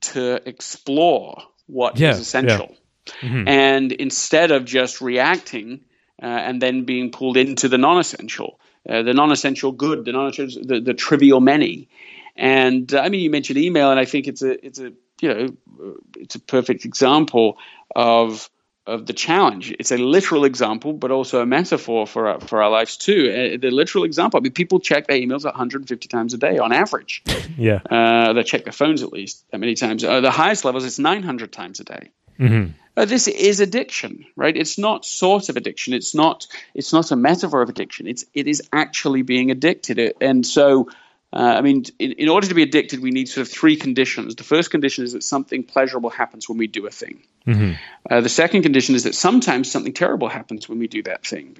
to 0.00 0.46
explore 0.46 1.40
what 1.66 1.98
yeah, 1.98 2.10
is 2.10 2.18
essential. 2.18 2.74
Yeah. 3.06 3.12
Mm-hmm. 3.28 3.48
And 3.48 3.92
instead 3.92 4.50
of 4.50 4.64
just 4.64 5.00
reacting 5.00 5.84
uh, 6.20 6.26
and 6.26 6.60
then 6.60 6.84
being 6.84 7.12
pulled 7.12 7.36
into 7.36 7.68
the 7.68 7.78
non 7.78 8.00
essential, 8.00 8.58
uh, 8.88 9.02
the 9.02 9.14
non 9.14 9.30
essential 9.30 9.70
good, 9.70 10.04
the 10.04 10.12
non 10.12 10.32
the, 10.32 10.82
the 10.84 10.94
trivial 10.94 11.40
many. 11.40 11.88
And 12.34 12.92
uh, 12.92 13.00
I 13.00 13.08
mean, 13.08 13.20
you 13.20 13.30
mentioned 13.30 13.58
email, 13.58 13.92
and 13.92 14.00
I 14.00 14.04
think 14.04 14.26
it's 14.26 14.42
a, 14.42 14.66
it's 14.66 14.80
a, 14.80 14.92
you 15.20 15.28
know, 15.28 15.94
it's 16.16 16.34
a 16.34 16.40
perfect 16.40 16.84
example 16.84 17.58
of 17.94 18.50
of 18.86 19.06
the 19.06 19.12
challenge. 19.12 19.74
It's 19.78 19.92
a 19.92 19.96
literal 19.96 20.44
example, 20.44 20.92
but 20.92 21.10
also 21.10 21.40
a 21.40 21.46
metaphor 21.46 22.06
for 22.06 22.28
our, 22.28 22.40
for 22.40 22.62
our 22.62 22.70
lives 22.70 22.96
too. 22.96 23.30
Uh, 23.30 23.58
the 23.60 23.70
literal 23.70 24.04
example. 24.04 24.38
I 24.38 24.42
mean, 24.42 24.52
people 24.52 24.78
check 24.80 25.06
their 25.06 25.18
emails 25.18 25.44
150 25.44 26.08
times 26.08 26.34
a 26.34 26.38
day 26.38 26.58
on 26.58 26.72
average. 26.72 27.22
yeah, 27.58 27.80
uh, 27.90 28.32
they 28.34 28.42
check 28.42 28.64
their 28.64 28.72
phones 28.72 29.02
at 29.02 29.12
least 29.12 29.44
that 29.50 29.58
many 29.58 29.74
times. 29.74 30.04
Uh, 30.04 30.20
the 30.20 30.30
highest 30.30 30.64
levels 30.64 30.84
it's 30.84 30.98
900 30.98 31.52
times 31.52 31.80
a 31.80 31.84
day. 31.84 32.10
Mm-hmm. 32.38 32.72
Uh, 32.96 33.04
this 33.06 33.26
is 33.26 33.60
addiction, 33.60 34.24
right? 34.36 34.56
It's 34.56 34.78
not 34.78 35.04
sort 35.04 35.48
of 35.48 35.56
addiction. 35.56 35.94
It's 35.94 36.14
not. 36.14 36.46
It's 36.74 36.92
not 36.92 37.10
a 37.10 37.16
metaphor 37.16 37.62
of 37.62 37.68
addiction. 37.70 38.06
It's. 38.06 38.24
It 38.34 38.46
is 38.46 38.62
actually 38.72 39.22
being 39.22 39.50
addicted. 39.50 40.14
And 40.20 40.46
so 40.46 40.88
uh, 41.34 41.56
I 41.58 41.62
mean, 41.62 41.84
in, 41.98 42.12
in, 42.12 42.28
order 42.28 42.46
to 42.46 42.54
be 42.54 42.62
addicted, 42.62 43.00
we 43.00 43.10
need 43.10 43.28
sort 43.28 43.48
of 43.48 43.52
three 43.52 43.74
conditions. 43.74 44.36
The 44.36 44.44
first 44.44 44.70
condition 44.70 45.02
is 45.02 45.14
that 45.14 45.24
something 45.24 45.64
pleasurable 45.64 46.10
happens 46.10 46.48
when 46.48 46.58
we 46.58 46.68
do 46.68 46.86
a 46.86 46.90
thing. 46.90 47.24
Mm-hmm. 47.46 47.72
Uh, 48.10 48.20
the 48.20 48.28
second 48.28 48.62
condition 48.62 48.94
is 48.94 49.04
that 49.04 49.14
sometimes 49.14 49.70
something 49.70 49.92
terrible 49.92 50.28
happens 50.28 50.68
when 50.68 50.78
we 50.78 50.86
do 50.86 51.02
that 51.02 51.26
thing. 51.26 51.56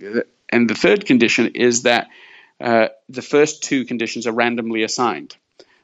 And 0.48 0.68
the 0.68 0.74
third 0.74 1.06
condition 1.06 1.48
is 1.54 1.82
that 1.82 2.08
uh, 2.60 2.88
the 3.08 3.22
first 3.22 3.62
two 3.62 3.84
conditions 3.84 4.26
are 4.26 4.32
randomly 4.32 4.82
assigned. 4.82 5.36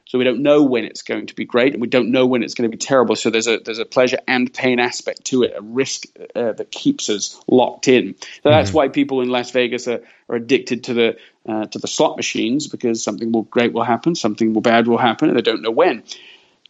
So 0.05 0.17
we 0.17 0.25
don't 0.25 0.41
know 0.41 0.63
when 0.63 0.83
it's 0.83 1.03
going 1.03 1.27
to 1.27 1.35
be 1.35 1.45
great, 1.45 1.71
and 1.71 1.81
we 1.81 1.87
don't 1.87 2.11
know 2.11 2.25
when 2.25 2.43
it's 2.43 2.53
going 2.53 2.69
to 2.69 2.77
be 2.77 2.77
terrible. 2.77 3.15
So 3.15 3.29
there's 3.29 3.47
a 3.47 3.59
there's 3.59 3.79
a 3.79 3.85
pleasure 3.85 4.17
and 4.27 4.53
pain 4.53 4.77
aspect 4.77 5.23
to 5.27 5.43
it, 5.43 5.53
a 5.55 5.61
risk 5.61 6.03
uh, 6.35 6.51
that 6.51 6.69
keeps 6.69 7.09
us 7.09 7.39
locked 7.47 7.87
in. 7.87 8.15
So 8.43 8.49
that's 8.49 8.71
mm-hmm. 8.71 8.77
why 8.77 8.87
people 8.89 9.21
in 9.21 9.29
Las 9.29 9.51
Vegas 9.51 9.87
are, 9.87 10.01
are 10.27 10.35
addicted 10.35 10.83
to 10.85 10.93
the 10.93 11.17
uh, 11.47 11.67
to 11.67 11.79
the 11.79 11.87
slot 11.87 12.17
machines 12.17 12.67
because 12.67 13.01
something 13.01 13.31
will, 13.31 13.43
great 13.43 13.71
will 13.71 13.83
happen, 13.83 14.15
something 14.15 14.53
will 14.53 14.61
bad 14.61 14.85
will 14.85 14.97
happen, 14.97 15.29
and 15.29 15.37
they 15.37 15.41
don't 15.41 15.61
know 15.61 15.71
when. 15.71 16.03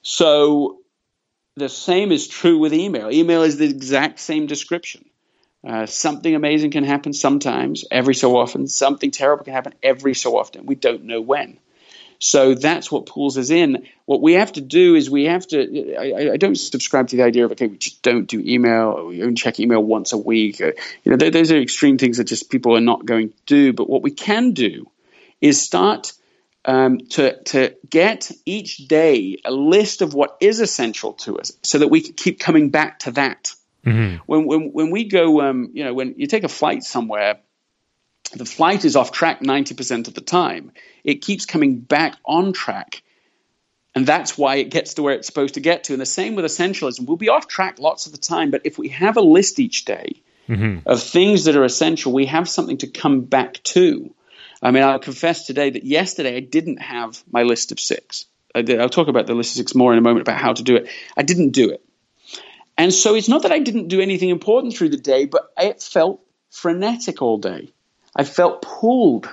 So 0.03 0.80
the 1.55 1.69
same 1.69 2.11
is 2.11 2.27
true 2.27 2.57
with 2.57 2.73
email. 2.73 3.11
Email 3.11 3.43
is 3.43 3.57
the 3.57 3.65
exact 3.65 4.19
same 4.19 4.47
description. 4.47 5.05
Uh, 5.63 5.85
something 5.85 6.33
amazing 6.33 6.71
can 6.71 6.83
happen 6.83 7.13
sometimes, 7.13 7.85
every 7.91 8.15
so 8.15 8.37
often. 8.37 8.67
Something 8.67 9.11
terrible 9.11 9.43
can 9.43 9.53
happen 9.53 9.73
every 9.83 10.15
so 10.15 10.37
often. 10.37 10.65
We 10.65 10.75
don't 10.75 11.03
know 11.03 11.21
when. 11.21 11.59
So 12.17 12.53
that's 12.53 12.91
what 12.91 13.07
pulls 13.07 13.37
us 13.37 13.49
in. 13.49 13.87
What 14.05 14.21
we 14.21 14.33
have 14.33 14.51
to 14.53 14.61
do 14.61 14.95
is 14.95 15.09
we 15.09 15.25
have 15.25 15.45
to. 15.47 15.95
I, 15.95 16.33
I 16.33 16.37
don't 16.37 16.55
subscribe 16.55 17.07
to 17.09 17.17
the 17.17 17.23
idea 17.23 17.45
of 17.45 17.51
okay, 17.51 17.67
we 17.67 17.77
just 17.77 18.03
don't 18.03 18.27
do 18.27 18.39
email. 18.39 18.93
Or 18.95 19.05
we 19.07 19.23
only 19.23 19.33
check 19.33 19.59
email 19.59 19.83
once 19.83 20.13
a 20.13 20.17
week. 20.17 20.61
Or, 20.61 20.73
you 21.03 21.11
know, 21.11 21.29
those 21.29 21.51
are 21.51 21.57
extreme 21.57 21.97
things 21.97 22.17
that 22.17 22.25
just 22.25 22.51
people 22.51 22.77
are 22.77 22.81
not 22.81 23.05
going 23.05 23.29
to 23.29 23.35
do. 23.47 23.73
But 23.73 23.89
what 23.89 24.03
we 24.03 24.11
can 24.11 24.53
do 24.53 24.89
is 25.41 25.59
start 25.59 26.13
um, 26.65 27.00
to 27.12 27.41
to 27.43 27.76
get 27.89 28.32
each 28.45 28.78
day 28.78 29.38
a 29.45 29.52
list 29.52 30.02
of 30.02 30.13
what 30.13 30.38
is 30.39 30.60
essential 30.60 31.13
to 31.13 31.39
us, 31.39 31.52
so 31.63 31.80
that 31.80 31.88
we 31.88 32.02
can 32.02 32.13
keep 32.13 32.39
coming 32.39 32.69
back 32.69 33.00
to 33.00 33.12
that. 33.12 33.54
Mm-hmm. 33.86 34.17
When, 34.26 34.45
when 34.45 34.71
when 34.74 34.91
we 34.91 35.06
go, 35.06 35.41
um, 35.41 35.71
you 35.74 35.84
know, 35.84 35.93
when 35.93 36.15
you 36.17 36.28
take 36.28 36.43
a 36.43 36.50
flight 36.50 36.84
somewhere 36.84 37.39
the 38.34 38.45
flight 38.45 38.86
is 38.86 38.95
off 38.95 39.12
track 39.12 39.41
90% 39.41 40.08
of 40.08 40.13
the 40.13 40.21
time. 40.21 40.71
It 41.04 41.15
keeps 41.15 41.45
coming 41.45 41.80
back 41.80 42.15
on 42.26 42.54
track. 42.54 43.04
And 43.93 44.08
that's 44.08 44.38
why 44.38 44.56
it 44.56 44.69
gets 44.69 44.93
to 44.93 45.04
where 45.04 45.15
it's 45.15 45.28
supposed 45.28 45.56
to 45.56 45.60
get 45.60 45.86
to. 45.86 45.93
And 45.93 46.02
the 46.02 46.06
same 46.06 46.36
with 46.36 46.45
essentialism. 46.45 47.06
We'll 47.06 47.17
be 47.17 47.30
off 47.30 47.47
track 47.47 47.78
lots 47.80 48.06
of 48.06 48.13
the 48.13 48.17
time, 48.17 48.52
but 48.52 48.62
if 48.63 48.78
we 48.78 48.89
have 48.89 49.17
a 49.17 49.21
list 49.21 49.60
each 49.60 49.84
day 49.84 50.21
mm-hmm. 50.47 50.88
of 50.88 51.04
things 51.04 51.43
that 51.45 51.58
are 51.58 51.65
essential, 51.65 52.13
we 52.13 52.28
have 52.28 52.47
something 52.47 52.78
to 52.78 52.88
come 52.88 53.21
back 53.21 53.62
to. 53.63 54.13
I 54.62 54.71
mean, 54.71 54.84
I'll 54.84 55.00
confess 55.00 55.45
today 55.45 55.71
that 55.71 55.84
yesterday 55.84 56.38
I 56.38 56.39
didn't 56.39 56.82
have 56.82 57.24
my 57.32 57.43
list 57.43 57.71
of 57.71 57.80
six. 57.80 58.26
I 58.54 58.62
will 58.62 58.89
talk 58.89 59.08
about 59.08 59.28
the 59.28 59.34
list 59.34 59.54
of 59.54 59.58
six 59.58 59.74
more 59.74 59.91
in 59.93 59.97
a 59.97 60.02
moment 60.02 60.28
about 60.28 60.39
how 60.39 60.54
to 60.54 60.63
do 60.63 60.76
it. 60.76 60.89
I 61.17 61.24
didn't 61.24 61.50
do 61.50 61.71
it. 61.71 61.84
And 62.78 62.93
so 62.93 63.15
it's 63.15 63.30
not 63.30 63.43
that 63.43 63.52
I 63.52 63.60
didn't 63.60 63.88
do 63.88 64.02
anything 64.02 64.30
important 64.30 64.76
through 64.76 64.89
the 64.89 64.97
day, 64.97 65.26
but 65.26 65.52
it 65.58 65.82
felt 65.82 66.21
frenetic 66.50 67.21
all 67.21 67.38
day. 67.38 67.71
I 68.15 68.24
felt 68.24 68.62
pulled 68.62 69.30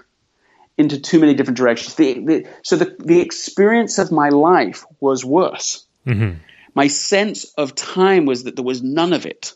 into 0.76 1.00
too 1.00 1.18
many 1.18 1.34
different 1.34 1.56
directions. 1.56 1.94
The, 1.94 2.14
the, 2.14 2.48
so 2.62 2.76
the, 2.76 2.96
the 2.98 3.20
experience 3.20 3.98
of 3.98 4.12
my 4.12 4.28
life 4.28 4.84
was 5.00 5.24
worse. 5.24 5.84
Mm-hmm. 6.06 6.38
My 6.74 6.86
sense 6.86 7.44
of 7.54 7.74
time 7.74 8.24
was 8.24 8.44
that 8.44 8.54
there 8.54 8.64
was 8.64 8.82
none 8.82 9.12
of 9.12 9.26
it 9.26 9.54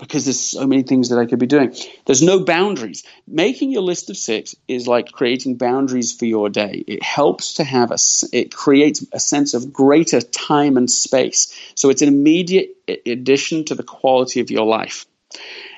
because 0.00 0.24
there's 0.24 0.40
so 0.40 0.66
many 0.66 0.82
things 0.82 1.10
that 1.10 1.18
I 1.18 1.26
could 1.26 1.38
be 1.38 1.46
doing. 1.46 1.74
There's 2.06 2.22
no 2.22 2.40
boundaries. 2.40 3.04
Making 3.26 3.70
your 3.70 3.82
list 3.82 4.10
of 4.10 4.16
six 4.16 4.56
is 4.66 4.88
like 4.88 5.12
creating 5.12 5.56
boundaries 5.56 6.16
for 6.16 6.24
your 6.24 6.48
day. 6.48 6.82
It 6.86 7.02
helps 7.02 7.54
to 7.54 7.64
have 7.64 7.90
a, 7.92 7.98
it 8.32 8.54
creates 8.54 9.04
a 9.12 9.20
sense 9.20 9.54
of 9.54 9.72
greater 9.72 10.20
time 10.20 10.76
and 10.76 10.90
space. 10.90 11.54
So 11.74 11.90
it's 11.90 12.02
an 12.02 12.08
immediate 12.08 12.70
addition 13.06 13.64
to 13.66 13.74
the 13.74 13.82
quality 13.82 14.40
of 14.40 14.50
your 14.50 14.66
life. 14.66 15.06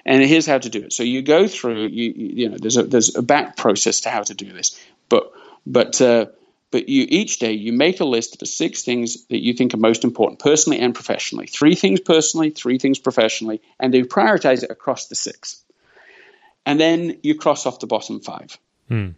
And 0.04 0.22
here's 0.22 0.46
how 0.46 0.58
to 0.58 0.68
do 0.68 0.84
it. 0.84 0.92
So 0.92 1.02
you 1.02 1.22
go 1.22 1.46
through, 1.46 1.86
you, 1.88 2.12
you 2.16 2.48
know, 2.48 2.56
there's 2.58 2.76
a, 2.76 2.84
there's 2.84 3.14
a 3.14 3.22
back 3.22 3.56
process 3.56 4.00
to 4.02 4.10
how 4.10 4.22
to 4.22 4.34
do 4.34 4.52
this, 4.52 4.78
but 5.08 5.32
but 5.64 6.00
uh, 6.00 6.26
but 6.72 6.88
you 6.88 7.06
each 7.08 7.38
day 7.38 7.52
you 7.52 7.72
make 7.72 8.00
a 8.00 8.04
list 8.04 8.32
of 8.32 8.38
the 8.40 8.46
six 8.46 8.82
things 8.82 9.26
that 9.26 9.44
you 9.44 9.52
think 9.52 9.74
are 9.74 9.78
most 9.78 10.02
important, 10.02 10.40
personally 10.40 10.80
and 10.80 10.94
professionally. 10.94 11.46
Three 11.46 11.76
things 11.76 12.00
personally, 12.00 12.50
three 12.50 12.78
things 12.78 12.98
professionally, 12.98 13.60
and 13.78 13.94
you 13.94 14.06
prioritize 14.06 14.64
it 14.64 14.70
across 14.70 15.06
the 15.06 15.14
six. 15.14 15.62
And 16.66 16.80
then 16.80 17.18
you 17.22 17.36
cross 17.36 17.66
off 17.66 17.78
the 17.78 17.86
bottom 17.86 18.20
five. 18.20 18.58
Hmm. 18.88 19.10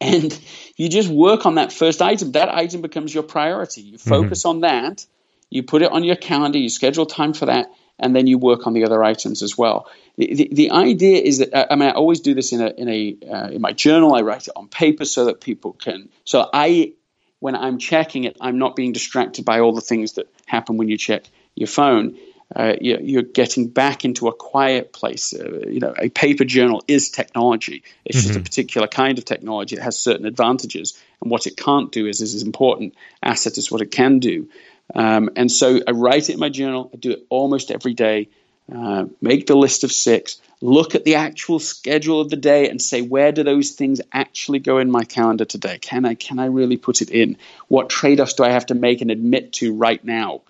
And 0.00 0.40
you 0.76 0.88
just 0.88 1.08
work 1.08 1.44
on 1.44 1.56
that 1.56 1.72
first 1.72 2.00
item. 2.00 2.32
That 2.32 2.54
item 2.54 2.82
becomes 2.82 3.12
your 3.12 3.24
priority. 3.24 3.82
You 3.82 3.98
focus 3.98 4.40
mm-hmm. 4.40 4.48
on 4.48 4.60
that. 4.60 5.04
You 5.50 5.64
put 5.64 5.82
it 5.82 5.90
on 5.90 6.04
your 6.04 6.16
calendar. 6.16 6.58
You 6.58 6.68
schedule 6.68 7.06
time 7.06 7.32
for 7.32 7.46
that, 7.46 7.72
and 7.98 8.14
then 8.14 8.26
you 8.26 8.38
work 8.38 8.66
on 8.66 8.74
the 8.74 8.84
other 8.84 9.02
items 9.02 9.42
as 9.42 9.56
well. 9.58 9.90
The, 10.16 10.34
the, 10.34 10.48
the 10.52 10.70
idea 10.70 11.20
is 11.20 11.38
that 11.38 11.72
I 11.72 11.76
mean 11.76 11.88
I 11.88 11.92
always 11.92 12.20
do 12.20 12.34
this 12.34 12.52
in 12.52 12.60
a 12.60 12.68
in 12.68 12.88
a 12.88 13.16
uh, 13.30 13.48
in 13.50 13.60
my 13.60 13.72
journal. 13.72 14.14
I 14.14 14.22
write 14.22 14.48
it 14.48 14.52
on 14.56 14.68
paper 14.68 15.04
so 15.04 15.26
that 15.26 15.40
people 15.40 15.72
can. 15.72 16.08
So 16.24 16.48
I 16.52 16.92
when 17.40 17.54
I'm 17.54 17.78
checking 17.78 18.24
it, 18.24 18.36
I'm 18.40 18.58
not 18.58 18.74
being 18.76 18.92
distracted 18.92 19.44
by 19.44 19.60
all 19.60 19.72
the 19.72 19.80
things 19.80 20.14
that 20.14 20.26
happen 20.46 20.76
when 20.76 20.88
you 20.88 20.98
check 20.98 21.24
your 21.54 21.68
phone. 21.68 22.16
uh, 22.56 22.74
you're, 22.80 23.22
getting 23.22 23.68
back 23.68 24.04
into 24.04 24.26
a 24.28 24.32
quiet 24.32 24.92
place. 24.92 25.34
Uh, 25.34 25.60
you 25.68 25.80
know, 25.80 25.94
a 25.98 26.08
paper 26.08 26.44
journal 26.44 26.82
is 26.88 27.10
technology. 27.10 27.82
It's 28.04 28.18
mm-hmm. 28.18 28.22
just 28.22 28.30
a 28.30 28.32
mm-hmm. 28.38 28.44
particular 28.44 28.88
kind 28.88 29.18
of 29.18 29.24
technology. 29.24 29.76
It 29.76 29.82
has 29.82 29.98
certain 29.98 30.24
advantages, 30.24 30.98
and 31.20 31.30
what 31.30 31.46
it 31.46 31.56
can't 31.56 31.92
do 31.92 32.06
is, 32.06 32.20
is 32.20 32.34
as 32.34 32.42
important 32.42 32.94
asset 33.22 33.58
as 33.58 33.70
what 33.70 33.82
it 33.82 33.90
can 33.90 34.18
do. 34.18 34.48
Um, 34.94 35.30
and 35.36 35.50
so 35.50 35.80
I 35.86 35.90
write 35.92 36.30
it 36.30 36.34
in 36.34 36.40
my 36.40 36.48
journal. 36.48 36.90
I 36.92 36.96
do 36.96 37.12
it 37.12 37.26
almost 37.28 37.70
every 37.70 37.94
day. 37.94 38.28
Uh, 38.74 39.06
make 39.20 39.46
the 39.46 39.56
list 39.56 39.84
of 39.84 39.92
six. 39.92 40.40
Look 40.60 40.94
at 40.94 41.04
the 41.04 41.14
actual 41.14 41.58
schedule 41.58 42.20
of 42.20 42.28
the 42.28 42.36
day 42.36 42.68
and 42.68 42.82
say 42.82 43.00
where 43.00 43.32
do 43.32 43.42
those 43.42 43.70
things 43.70 44.00
actually 44.12 44.58
go 44.58 44.78
in 44.78 44.90
my 44.90 45.04
calendar 45.04 45.44
today? 45.44 45.78
Can 45.78 46.04
I 46.04 46.14
can 46.14 46.38
I 46.38 46.46
really 46.46 46.76
put 46.76 47.00
it 47.00 47.10
in? 47.10 47.38
What 47.68 47.88
trade 47.88 48.20
offs 48.20 48.34
do 48.34 48.44
I 48.44 48.50
have 48.50 48.66
to 48.66 48.74
make 48.74 49.00
and 49.00 49.10
admit 49.10 49.54
to 49.54 49.74
right 49.74 50.04
now? 50.04 50.42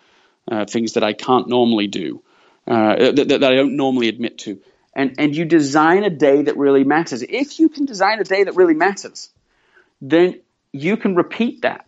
Uh, 0.51 0.64
things 0.64 0.94
that 0.94 1.05
I 1.05 1.12
can't 1.12 1.46
normally 1.46 1.88
do, 1.88 2.22
uh, 2.66 3.12
that, 3.12 3.29
that 3.29 3.44
I 3.44 3.55
don't 3.55 3.77
normally 3.77 4.09
admit 4.09 4.38
to. 4.38 4.59
And, 4.94 5.14
and 5.18 5.37
you 5.37 5.44
design 5.44 6.05
a 6.05 6.11
day 6.11 6.42
that 6.42 6.57
really 6.57 6.85
matters. 6.85 7.22
If 7.22 7.61
you 7.61 7.68
can 7.68 7.85
design 7.85 8.18
a 8.18 8.24
day 8.24 8.44
that 8.44 8.57
really 8.57 8.74
matters, 8.74 9.29
then 10.01 10.40
you 10.72 10.96
can 10.96 11.14
repeat 11.14 11.62
that. 11.62 11.87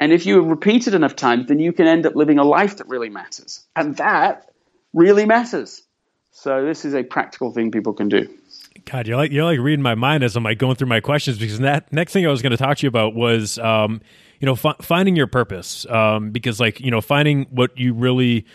And 0.00 0.12
if 0.12 0.26
you 0.26 0.42
repeat 0.42 0.86
it 0.86 0.94
enough 0.94 1.16
times, 1.16 1.48
then 1.48 1.58
you 1.58 1.72
can 1.72 1.86
end 1.86 2.06
up 2.06 2.14
living 2.14 2.38
a 2.38 2.44
life 2.44 2.76
that 2.76 2.88
really 2.88 3.10
matters. 3.10 3.66
And 3.74 3.96
that 3.96 4.50
really 4.92 5.26
matters. 5.26 5.82
So 6.30 6.64
this 6.64 6.84
is 6.84 6.94
a 6.94 7.02
practical 7.02 7.52
thing 7.52 7.70
people 7.72 7.92
can 7.92 8.08
do. 8.08 8.28
God, 8.84 9.06
you're 9.06 9.16
like 9.16 9.32
you're 9.32 9.44
like 9.44 9.58
reading 9.58 9.82
my 9.82 9.96
mind 9.96 10.22
as 10.22 10.36
I'm 10.36 10.44
like 10.44 10.58
going 10.58 10.76
through 10.76 10.86
my 10.86 11.00
questions 11.00 11.38
because 11.38 11.58
that 11.58 11.92
next 11.92 12.12
thing 12.12 12.26
I 12.26 12.30
was 12.30 12.42
going 12.42 12.52
to 12.52 12.56
talk 12.56 12.78
to 12.78 12.82
you 12.84 12.88
about 12.88 13.14
was 13.14 13.58
um, 13.58 14.00
you 14.40 14.46
know 14.46 14.54
fi- 14.54 14.76
finding 14.80 15.16
your 15.16 15.26
purpose 15.26 15.84
um, 15.86 16.30
because 16.30 16.60
like 16.60 16.80
you 16.80 16.90
know 16.90 17.00
finding 17.00 17.46
what 17.50 17.76
you 17.76 17.92
really 17.92 18.46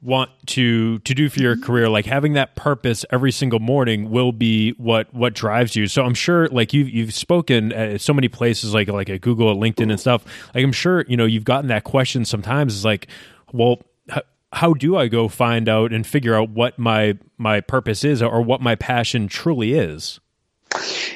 want 0.00 0.30
to 0.46 1.00
to 1.00 1.14
do 1.14 1.28
for 1.28 1.40
your 1.40 1.56
mm-hmm. 1.56 1.64
career 1.64 1.88
like 1.88 2.06
having 2.06 2.34
that 2.34 2.54
purpose 2.54 3.04
every 3.10 3.32
single 3.32 3.58
morning 3.58 4.10
will 4.10 4.30
be 4.30 4.70
what 4.72 5.12
what 5.12 5.34
drives 5.34 5.74
you. 5.74 5.86
So 5.88 6.04
i'm 6.04 6.14
sure 6.14 6.48
like 6.48 6.72
you 6.72 6.84
you've 6.84 7.12
spoken 7.12 7.72
at 7.72 8.00
so 8.00 8.14
many 8.14 8.28
places 8.28 8.72
like 8.72 8.88
like 8.88 9.10
at 9.10 9.20
google 9.20 9.50
at 9.50 9.56
linkedin 9.56 9.90
and 9.90 9.98
stuff. 9.98 10.24
Like 10.54 10.64
i'm 10.64 10.72
sure 10.72 11.04
you 11.08 11.16
know 11.16 11.24
you've 11.24 11.44
gotten 11.44 11.68
that 11.68 11.84
question 11.84 12.24
sometimes 12.24 12.74
is 12.74 12.84
like 12.84 13.08
well 13.52 13.80
how, 14.08 14.22
how 14.52 14.72
do 14.72 14.96
i 14.96 15.08
go 15.08 15.26
find 15.26 15.68
out 15.68 15.92
and 15.92 16.06
figure 16.06 16.34
out 16.34 16.50
what 16.50 16.78
my 16.78 17.18
my 17.36 17.60
purpose 17.60 18.04
is 18.04 18.22
or 18.22 18.40
what 18.40 18.60
my 18.60 18.76
passion 18.76 19.26
truly 19.26 19.74
is? 19.74 20.20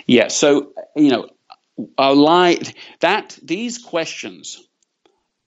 Yeah 0.06 0.26
so 0.26 0.72
you 0.96 1.10
know 1.10 1.28
a 1.98 2.12
lie 2.14 2.58
that 3.00 3.38
these 3.42 3.78
questions 3.78 4.66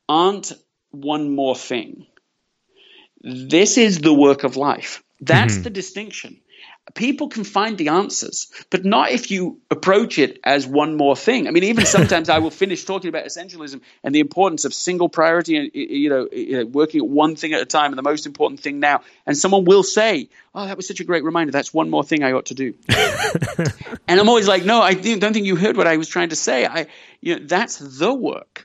aren't 0.08 0.54
one 0.92 1.36
more 1.36 1.56
thing. 1.56 2.08
This 3.26 3.78
is 3.78 4.00
the 4.00 4.14
work 4.14 4.44
of 4.44 4.56
life. 4.56 5.04
That's 5.20 5.56
mm-hmm. 5.56 5.64
the 5.64 5.70
distinction 5.72 6.40
people 6.94 7.30
can 7.30 7.44
find 7.44 7.78
the 7.78 7.90
answers, 7.90 8.52
but 8.70 8.86
not 8.86 9.12
if 9.12 9.32
you 9.32 9.60
approach 9.72 10.20
it 10.20 10.40
as 10.44 10.68
one 10.68 10.96
more 10.96 11.16
thing. 11.16 11.48
I 11.48 11.52
mean, 11.52 11.64
even 11.64 11.86
sometimes 11.86 12.30
I 12.30 12.38
will 12.38 12.52
finish 12.64 12.86
talking 12.86 13.10
about 13.10 13.26
essentialism 13.26 13.82
and 14.04 14.14
the 14.14 14.20
importance 14.20 14.66
of 14.66 14.74
single 14.74 15.10
priority 15.10 15.58
and 15.58 15.72
you 15.74 16.10
know, 16.10 16.66
working 16.66 17.02
at 17.02 17.08
one 17.08 17.36
thing 17.36 17.54
at 17.54 17.62
a 17.62 17.66
time 17.66 17.92
and 17.92 17.98
the 17.98 18.04
most 18.04 18.26
important 18.26 18.60
thing 18.60 18.80
now. 18.80 19.02
And 19.26 19.36
someone 19.36 19.66
will 19.66 19.84
say, 19.84 20.30
"Oh, 20.54 20.66
that 20.66 20.78
was 20.78 20.88
such 20.88 21.00
a 21.00 21.04
great 21.04 21.24
reminder. 21.24 21.52
That's 21.52 21.74
one 21.74 21.90
more 21.90 22.04
thing 22.04 22.24
I 22.24 22.34
ought 22.34 22.48
to 22.48 22.56
do." 22.56 22.76
and 24.08 24.20
I'm 24.20 24.30
always 24.30 24.48
like, 24.48 24.64
"No, 24.64 24.82
I 24.82 24.94
don't 24.94 25.34
think 25.34 25.46
you 25.46 25.56
heard 25.56 25.78
what 25.78 25.88
I 25.88 25.98
was 25.98 26.08
trying 26.08 26.30
to 26.30 26.36
say. 26.36 26.66
I, 26.66 26.88
you 27.20 27.36
know, 27.36 27.46
that's 27.46 27.78
the 27.78 28.14
work." 28.14 28.65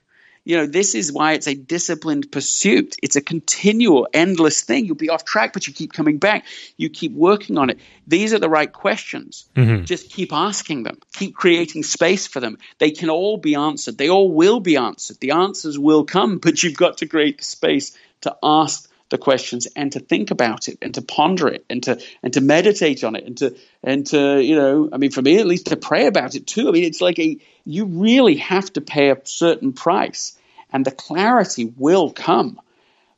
You 0.51 0.57
know, 0.57 0.67
this 0.67 0.97
is 0.97 1.13
why 1.13 1.35
it's 1.35 1.47
a 1.47 1.55
disciplined 1.55 2.33
pursuit. 2.33 2.97
It's 3.05 3.15
a 3.15 3.21
continual, 3.21 4.09
endless 4.13 4.63
thing. 4.63 4.85
You'll 4.85 4.97
be 4.97 5.09
off 5.09 5.25
track, 5.25 5.53
but 5.53 5.69
you 5.69 5.73
keep 5.73 5.93
coming 5.93 6.19
back. 6.19 6.45
You 6.77 6.91
keep 6.91 7.13
working 7.13 7.57
on 7.57 7.71
it. 7.71 7.79
These 8.09 8.35
are 8.35 8.41
the 8.41 8.49
right 8.49 8.73
questions. 8.73 9.49
Mm-hmm. 9.55 9.85
Just 9.85 10.11
keep 10.11 10.33
asking 10.33 10.83
them. 10.83 10.99
Keep 11.13 11.37
creating 11.37 11.85
space 11.85 12.27
for 12.27 12.41
them. 12.41 12.59
They 12.79 12.91
can 12.91 13.11
all 13.11 13.37
be 13.37 13.55
answered. 13.55 13.97
They 13.97 14.11
all 14.11 14.33
will 14.33 14.59
be 14.59 14.77
answered. 14.77 15.19
The 15.21 15.31
answers 15.31 15.79
will 15.79 16.03
come, 16.03 16.39
but 16.39 16.65
you've 16.65 16.77
got 16.77 16.99
to 16.99 17.07
create 17.07 17.39
the 17.39 17.45
space 17.45 17.97
to 18.23 18.37
ask 18.43 18.91
the 19.11 19.19
questions 19.19 19.69
and 19.77 19.93
to 19.93 20.01
think 20.01 20.33
about 20.33 20.67
it 20.67 20.79
and 20.83 20.95
to 20.95 21.03
ponder 21.03 21.47
it 21.47 21.65
and 21.71 21.85
to 21.85 22.01
and 22.25 22.33
to 22.33 22.41
meditate 22.41 23.05
on 23.05 23.15
it 23.15 23.25
and 23.25 23.39
to 23.39 23.57
and 23.85 24.07
to 24.07 24.41
you 24.41 24.57
know 24.57 24.89
I 24.93 24.99
mean 24.99 25.11
for 25.11 25.23
me 25.23 25.39
at 25.39 25.47
least 25.47 25.67
to 25.67 25.77
pray 25.77 26.07
about 26.07 26.35
it 26.35 26.47
too. 26.47 26.69
I 26.69 26.73
mean 26.73 26.85
it's 26.85 27.01
like 27.01 27.19
a 27.21 27.37
you 27.65 27.87
really 27.87 28.37
have 28.37 28.73
to 28.73 28.81
pay 28.81 29.11
a 29.11 29.17
certain 29.25 29.73
price 29.73 30.37
and 30.73 30.85
the 30.85 30.91
clarity 30.91 31.73
will 31.77 32.11
come. 32.11 32.61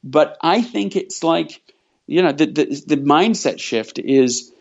But 0.05 0.37
I 0.43 0.62
think 0.62 0.97
it's 0.97 1.23
like 1.23 1.62
you 2.07 2.23
know 2.23 2.33
the 2.33 2.47
the, 2.47 2.65
the 2.87 2.97
mindset 2.97 3.61
shift 3.61 3.99
is 3.99 4.53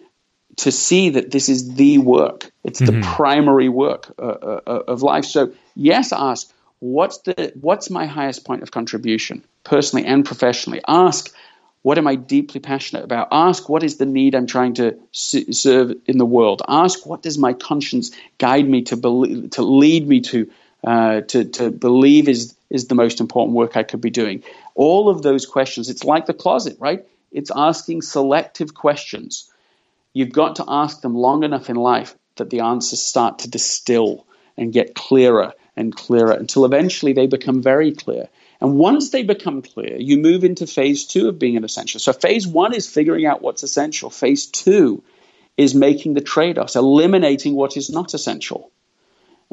to 0.58 0.72
see 0.72 1.10
that 1.12 1.32
this 1.32 1.50
is 1.50 1.76
the 1.76 1.98
work. 1.98 2.52
It's 2.64 2.82
mm-hmm. 2.82 3.02
the 3.02 3.08
primary 3.08 3.70
work 3.70 4.14
uh, 4.20 4.22
uh, 4.22 4.84
of 4.88 5.02
life. 5.02 5.26
So 5.26 5.54
yes, 5.76 6.12
ask 6.12 6.52
what's 6.82 7.20
the 7.20 7.54
what's 7.62 7.90
my 7.90 8.08
highest 8.08 8.44
point 8.44 8.64
of 8.64 8.72
contribution 8.72 9.46
personally 9.64 10.06
and 10.06 10.26
professionally 10.26 10.82
ask 10.88 11.34
what 11.84 11.98
am 12.00 12.08
i 12.08 12.16
deeply 12.16 12.60
passionate 12.60 13.04
about 13.04 13.28
ask 13.32 13.70
what 13.70 13.84
is 13.84 13.98
the 13.98 14.06
need 14.06 14.34
i'm 14.34 14.48
trying 14.48 14.74
to 14.74 14.98
serve 15.12 15.94
in 16.08 16.18
the 16.18 16.26
world 16.26 16.64
ask 16.68 17.06
what 17.06 17.22
does 17.22 17.38
my 17.38 17.54
conscience 17.54 18.12
guide 18.40 18.68
me 18.68 18.82
to 18.82 18.98
believe 18.98 19.52
to 19.52 19.62
lead 19.62 20.08
me 20.08 20.20
to 20.20 20.52
uh, 20.84 21.22
to, 21.22 21.46
to 21.46 21.70
believe 21.70 22.28
is 22.28 22.56
is 22.72 22.88
the 22.88 22.96
most 22.96 23.20
important 23.20 23.56
work 23.56 23.78
i 23.78 23.84
could 23.84 24.02
be 24.02 24.10
doing 24.10 24.44
all 24.74 25.10
of 25.10 25.22
those 25.22 25.46
questions 25.46 25.90
it's 25.90 26.04
like 26.04 26.26
the 26.26 26.34
closet 26.34 26.76
right 26.80 27.06
it's 27.32 27.52
asking 27.56 28.02
selective 28.02 28.74
questions 28.74 29.52
you've 30.14 30.34
got 30.34 30.56
to 30.56 30.66
ask 30.68 31.02
them 31.02 31.16
long 31.16 31.44
enough 31.44 31.70
in 31.70 31.76
life 31.76 32.16
that 32.38 32.50
the 32.50 32.62
answers 32.62 33.02
start 33.02 33.40
to 33.40 33.50
distill 33.50 34.26
and 34.58 34.74
get 34.74 34.96
clearer 34.96 35.54
and 35.76 35.96
clearer 35.96 36.32
until 36.32 36.66
eventually 36.66 37.14
they 37.14 37.28
become 37.28 37.62
very 37.62 37.92
clear. 37.92 38.28
And 38.60 38.78
once 38.78 39.10
they 39.10 39.24
become 39.24 39.62
clear, 39.62 39.98
you 39.98 40.18
move 40.18 40.44
into 40.44 40.68
phase 40.68 41.06
two 41.06 41.30
of 41.30 41.40
being 41.40 41.58
an 41.58 41.64
essential. 41.64 42.00
So 42.00 42.14
phase 42.14 42.46
one 42.46 42.76
is 42.76 42.88
figuring 42.88 43.26
out 43.26 43.42
what's 43.42 43.64
essential. 43.64 44.10
Phase 44.10 44.46
two 44.46 45.04
is 45.58 45.74
making 45.74 46.14
the 46.14 46.22
trade 46.22 46.58
offs, 46.58 46.76
eliminating 46.76 47.56
what 47.56 47.76
is 47.76 47.90
not 47.90 48.14
essential, 48.14 48.72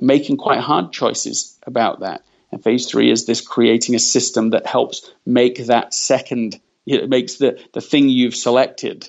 making 0.01 0.37
quite 0.37 0.61
hard 0.61 0.93
choices 0.93 1.57
about 1.67 2.01
that. 2.01 2.23
And 2.51 2.63
phase 2.63 2.87
three 2.87 3.11
is 3.11 3.27
this 3.27 3.41
creating 3.41 3.95
a 3.95 3.99
system 3.99 4.51
that 4.51 4.67
helps 4.67 5.11
make 5.27 5.67
that 5.67 5.93
second, 5.93 6.61
it 6.87 7.09
makes 7.09 7.37
the, 7.37 7.61
the 7.75 7.81
thing 7.81 8.09
you've 8.09 8.37
selected 8.37 9.09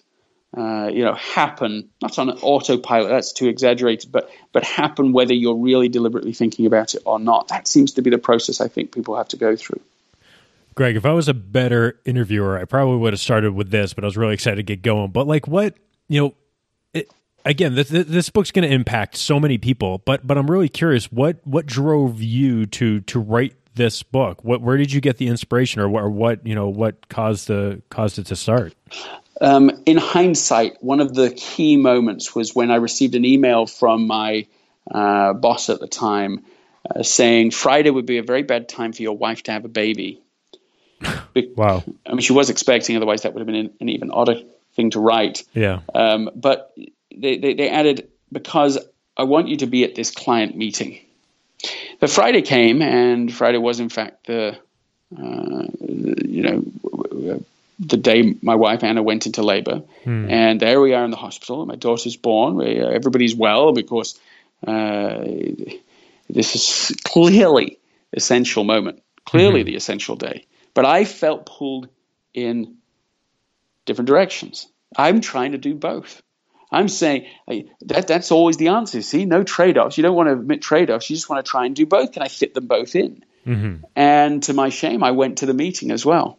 uh, 0.58 0.89
you 0.91 1.04
know, 1.04 1.13
happen, 1.13 1.89
not 2.02 2.17
on 2.17 2.32
autopilot, 2.32 3.10
that's 3.10 3.32
too 3.32 3.47
exaggerated, 3.47 4.12
but, 4.12 4.30
but 4.52 4.63
happen 4.63 5.13
whether 5.13 5.34
you're 5.34 5.56
really 5.56 5.89
deliberately 5.89 6.34
thinking 6.34 6.65
about 6.65 6.95
it 6.95 7.04
or 7.06 7.19
not. 7.19 7.49
That 7.49 7.67
seems 7.67 7.93
to 7.93 8.02
be 8.02 8.10
the 8.10 8.17
process 8.17 8.60
I 8.60 8.67
think 8.67 8.91
people 8.91 9.15
have 9.15 9.28
to 9.30 9.38
go 9.38 9.56
through. 9.56 9.80
Greg, 10.73 10.95
if 10.95 11.06
I 11.06 11.12
was 11.12 11.28
a 11.28 11.34
better 11.34 11.99
interviewer, 12.06 12.58
I 12.58 12.65
probably 12.65 12.97
would 12.97 13.13
have 13.13 13.19
started 13.19 13.54
with 13.54 13.69
this, 13.69 13.93
but 13.93 14.04
I 14.04 14.08
was 14.08 14.17
really 14.17 14.34
excited 14.34 14.58
to 14.58 14.63
get 14.63 14.82
going. 14.82 15.12
But 15.12 15.28
like 15.28 15.47
what, 15.47 15.75
you 16.08 16.19
know, 16.21 16.36
it, 16.93 17.13
again, 17.45 17.75
this, 17.75 17.89
this 17.89 18.30
book's 18.30 18.52
going 18.52 18.67
to 18.67 18.73
impact 18.73 19.15
so 19.17 19.39
many 19.39 19.58
people, 19.58 19.99
but, 19.99 20.25
but 20.25 20.38
I'm 20.38 20.49
really 20.49 20.69
curious, 20.69 21.12
what, 21.12 21.38
what 21.45 21.65
drove 21.65 22.21
you 22.21 22.65
to, 22.67 23.02
to 23.02 23.19
write 23.19 23.56
this 23.75 24.04
book? 24.04 24.43
What, 24.43 24.62
where 24.62 24.78
did 24.78 24.91
you 24.91 25.02
get 25.02 25.17
the 25.17 25.28
inspiration 25.28 25.82
or 25.82 25.89
what, 25.89 26.04
or 26.04 26.10
what, 26.10 26.45
you 26.45 26.56
know, 26.56 26.67
what 26.67 27.08
caused 27.10 27.47
the, 27.47 27.82
caused 27.89 28.19
it 28.19 28.28
to 28.28 28.36
start? 28.36 28.75
Um, 29.41 29.71
in 29.86 29.97
hindsight, 29.97 30.84
one 30.84 30.99
of 30.99 31.13
the 31.13 31.32
key 31.32 31.78
moments 31.78 32.36
was 32.36 32.54
when 32.54 32.71
I 32.71 32.75
received 32.75 33.15
an 33.15 33.25
email 33.25 33.65
from 33.65 34.06
my 34.06 34.47
uh, 34.91 35.34
boss 35.34 35.69
at 35.69 35.80
the 35.80 35.88
time 35.88 36.43
uh, 36.93 37.04
saying 37.04 37.52
Friday 37.52 37.89
would 37.89 38.06
be 38.06 38.17
a 38.17 38.23
very 38.23 38.43
bad 38.43 38.67
time 38.67 38.93
for 38.93 39.02
your 39.02 39.17
wife 39.17 39.43
to 39.43 39.52
have 39.52 39.65
a 39.65 39.69
baby. 39.69 40.21
wow. 41.56 41.84
I 42.06 42.10
mean, 42.12 42.19
she 42.19 42.34
was 42.34 42.49
expecting, 42.49 42.97
otherwise, 42.97 43.21
that 43.21 43.34
would 43.34 43.39
have 43.39 43.47
been 43.47 43.71
an, 43.80 43.89
even 43.89 44.12
odder 44.12 44.41
thing 44.75 44.89
to 44.91 44.99
write. 44.99 45.43
Yeah. 45.54 45.82
Um, 45.93 46.30
but 46.36 46.73
they, 47.15 47.38
they, 47.38 47.54
they 47.54 47.69
added, 47.69 48.10
because 48.32 48.78
I 49.17 49.24
want 49.24 49.48
you 49.48 49.58
to 49.58 49.67
be 49.67 49.84
at 49.84 49.95
this 49.95 50.12
client 50.12 50.56
meeting. 50.56 51.00
The 52.00 52.08
Friday 52.08 52.41
came, 52.41 52.82
and 52.82 53.34
Friday 53.34 53.58
was, 53.58 53.80
in 53.80 53.89
fact, 53.89 54.28
the, 54.28 54.58
uh, 55.17 55.63
you 55.80 56.43
know, 56.43 57.43
the 57.80 57.98
day 57.98 58.36
my 58.41 58.56
wife 58.56 58.84
Anna 58.84 59.02
went 59.02 59.26
into 59.26 59.41
labor, 59.41 59.82
hmm. 60.04 60.30
and 60.30 60.60
there 60.60 60.82
we 60.82 60.93
are 60.93 61.06
in 61.06 61.12
the 61.12 61.17
hospital. 61.17 61.65
My 61.65 61.76
daughter's 61.76 62.17
born. 62.17 62.56
We, 62.56 62.82
uh, 62.82 62.88
everybody's 62.88 63.36
well 63.36 63.74
because 63.74 64.19
uh, 64.65 65.24
this 66.30 66.56
is 66.56 66.95
clearly 67.04 67.80
essential 68.13 68.63
moment, 68.63 69.02
clearly 69.26 69.62
mm-hmm. 69.62 69.67
the 69.67 69.76
essential 69.76 70.15
day. 70.15 70.45
But 70.74 70.86
I 70.86 71.06
felt 71.06 71.45
pulled 71.45 71.88
in 72.34 72.76
different 73.86 74.08
directions. 74.08 74.67
I'm 74.95 75.22
trying 75.22 75.54
to 75.54 75.58
do 75.58 75.74
both. 75.74 76.22
I'm 76.71 76.88
saying 76.88 77.27
that 77.82 78.08
that's 78.08 78.32
always 78.32 78.58
the 78.58 78.69
answer. 78.69 79.01
See, 79.01 79.25
no 79.25 79.43
trade 79.43 79.77
offs. 79.77 79.97
You 79.97 80.03
don't 80.03 80.15
want 80.15 80.27
to 80.27 80.34
admit 80.34 80.62
trade 80.62 80.91
offs. 80.91 81.10
You 81.10 81.15
just 81.15 81.29
want 81.29 81.43
to 81.43 81.49
try 81.49 81.65
and 81.65 81.75
do 81.75 81.86
both. 81.86 82.12
Can 82.12 82.21
I 82.21 82.27
fit 82.27 82.53
them 82.53 82.67
both 82.67 82.95
in? 82.95 83.23
Mm-hmm. 83.45 83.86
And 83.95 84.43
to 84.43 84.53
my 84.53 84.69
shame, 84.69 85.03
I 85.03 85.12
went 85.12 85.39
to 85.39 85.45
the 85.45 85.53
meeting 85.53 85.91
as 85.91 86.05
well. 86.05 86.38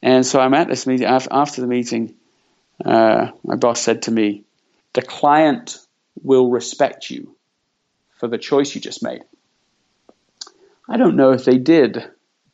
And 0.00 0.24
so 0.24 0.40
I'm 0.40 0.54
at 0.54 0.68
this 0.68 0.86
meeting. 0.86 1.06
After 1.06 1.60
the 1.60 1.66
meeting, 1.66 2.14
uh, 2.84 3.28
my 3.42 3.56
boss 3.56 3.80
said 3.80 4.02
to 4.02 4.10
me, 4.10 4.44
The 4.92 5.02
client 5.02 5.78
will 6.22 6.48
respect 6.50 7.10
you 7.10 7.34
for 8.18 8.28
the 8.28 8.38
choice 8.38 8.74
you 8.74 8.80
just 8.80 9.02
made. 9.02 9.22
I 10.88 10.96
don't 10.96 11.16
know 11.16 11.30
if 11.30 11.44
they 11.44 11.58
did, 11.58 12.04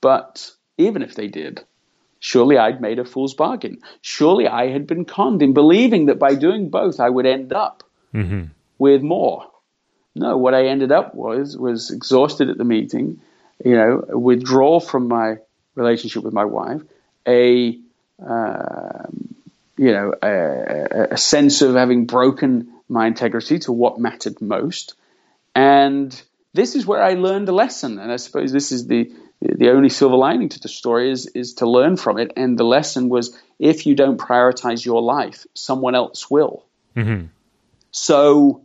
but 0.00 0.50
even 0.76 1.02
if 1.02 1.14
they 1.14 1.28
did, 1.28 1.64
surely 2.20 2.58
I'd 2.58 2.80
made 2.80 2.98
a 2.98 3.04
fool's 3.04 3.34
bargain. 3.34 3.78
Surely 4.00 4.46
I 4.46 4.68
had 4.68 4.86
been 4.86 5.04
conned 5.04 5.42
in 5.42 5.52
believing 5.54 6.06
that 6.06 6.18
by 6.18 6.34
doing 6.34 6.70
both 6.70 7.00
I 7.00 7.08
would 7.08 7.26
end 7.26 7.52
up 7.52 7.82
mm-hmm. 8.14 8.44
with 8.78 9.02
more. 9.02 9.50
No, 10.14 10.36
what 10.36 10.54
I 10.54 10.66
ended 10.66 10.90
up 10.90 11.14
was 11.14 11.56
was 11.56 11.90
exhausted 11.90 12.48
at 12.48 12.58
the 12.58 12.64
meeting, 12.64 13.20
you 13.64 13.76
know, 13.76 14.04
withdrawal 14.08 14.80
from 14.80 15.08
my 15.08 15.36
relationship 15.74 16.24
with 16.24 16.34
my 16.34 16.44
wife, 16.44 16.82
a 17.26 17.78
um, 18.18 19.34
you 19.76 19.92
know 19.92 20.12
a, 20.20 21.08
a 21.12 21.16
sense 21.16 21.62
of 21.62 21.76
having 21.76 22.06
broken 22.06 22.72
my 22.88 23.06
integrity 23.06 23.60
to 23.60 23.72
what 23.72 24.00
mattered 24.00 24.40
most, 24.40 24.94
and 25.54 26.20
this 26.52 26.74
is 26.74 26.84
where 26.84 27.02
I 27.02 27.14
learned 27.14 27.48
a 27.48 27.52
lesson, 27.52 28.00
and 28.00 28.10
I 28.10 28.16
suppose 28.16 28.50
this 28.50 28.72
is 28.72 28.88
the 28.88 29.12
the 29.40 29.70
only 29.70 29.88
silver 29.88 30.16
lining 30.16 30.48
to 30.50 30.60
the 30.60 30.68
story 30.68 31.10
is 31.10 31.26
is 31.26 31.54
to 31.54 31.68
learn 31.68 31.96
from 31.96 32.18
it. 32.18 32.32
And 32.36 32.58
the 32.58 32.64
lesson 32.64 33.08
was 33.08 33.36
if 33.58 33.86
you 33.86 33.94
don't 33.94 34.18
prioritize 34.18 34.84
your 34.84 35.00
life, 35.00 35.46
someone 35.54 35.94
else 35.94 36.30
will. 36.30 36.64
Mm-hmm. 36.96 37.26
So 37.90 38.62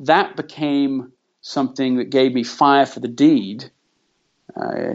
that 0.00 0.36
became 0.36 1.12
something 1.42 1.96
that 1.96 2.10
gave 2.10 2.32
me 2.32 2.44
fire 2.44 2.86
for 2.86 3.00
the 3.00 3.08
deed 3.08 3.70
uh, 4.56 4.94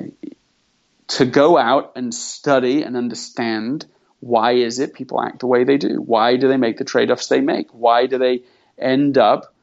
to 1.07 1.25
go 1.25 1.57
out 1.57 1.93
and 1.95 2.13
study 2.13 2.83
and 2.83 2.97
understand 2.97 3.85
why 4.19 4.53
is 4.53 4.79
it 4.79 4.93
people 4.93 5.21
act 5.21 5.39
the 5.39 5.47
way 5.47 5.63
they 5.63 5.77
do 5.77 6.01
why 6.01 6.37
do 6.37 6.47
they 6.47 6.57
make 6.57 6.77
the 6.77 6.83
trade-offs 6.83 7.27
they 7.27 7.39
make 7.39 7.69
why 7.71 8.07
do 8.07 8.17
they 8.17 8.41
end 8.77 9.17
up 9.17 9.53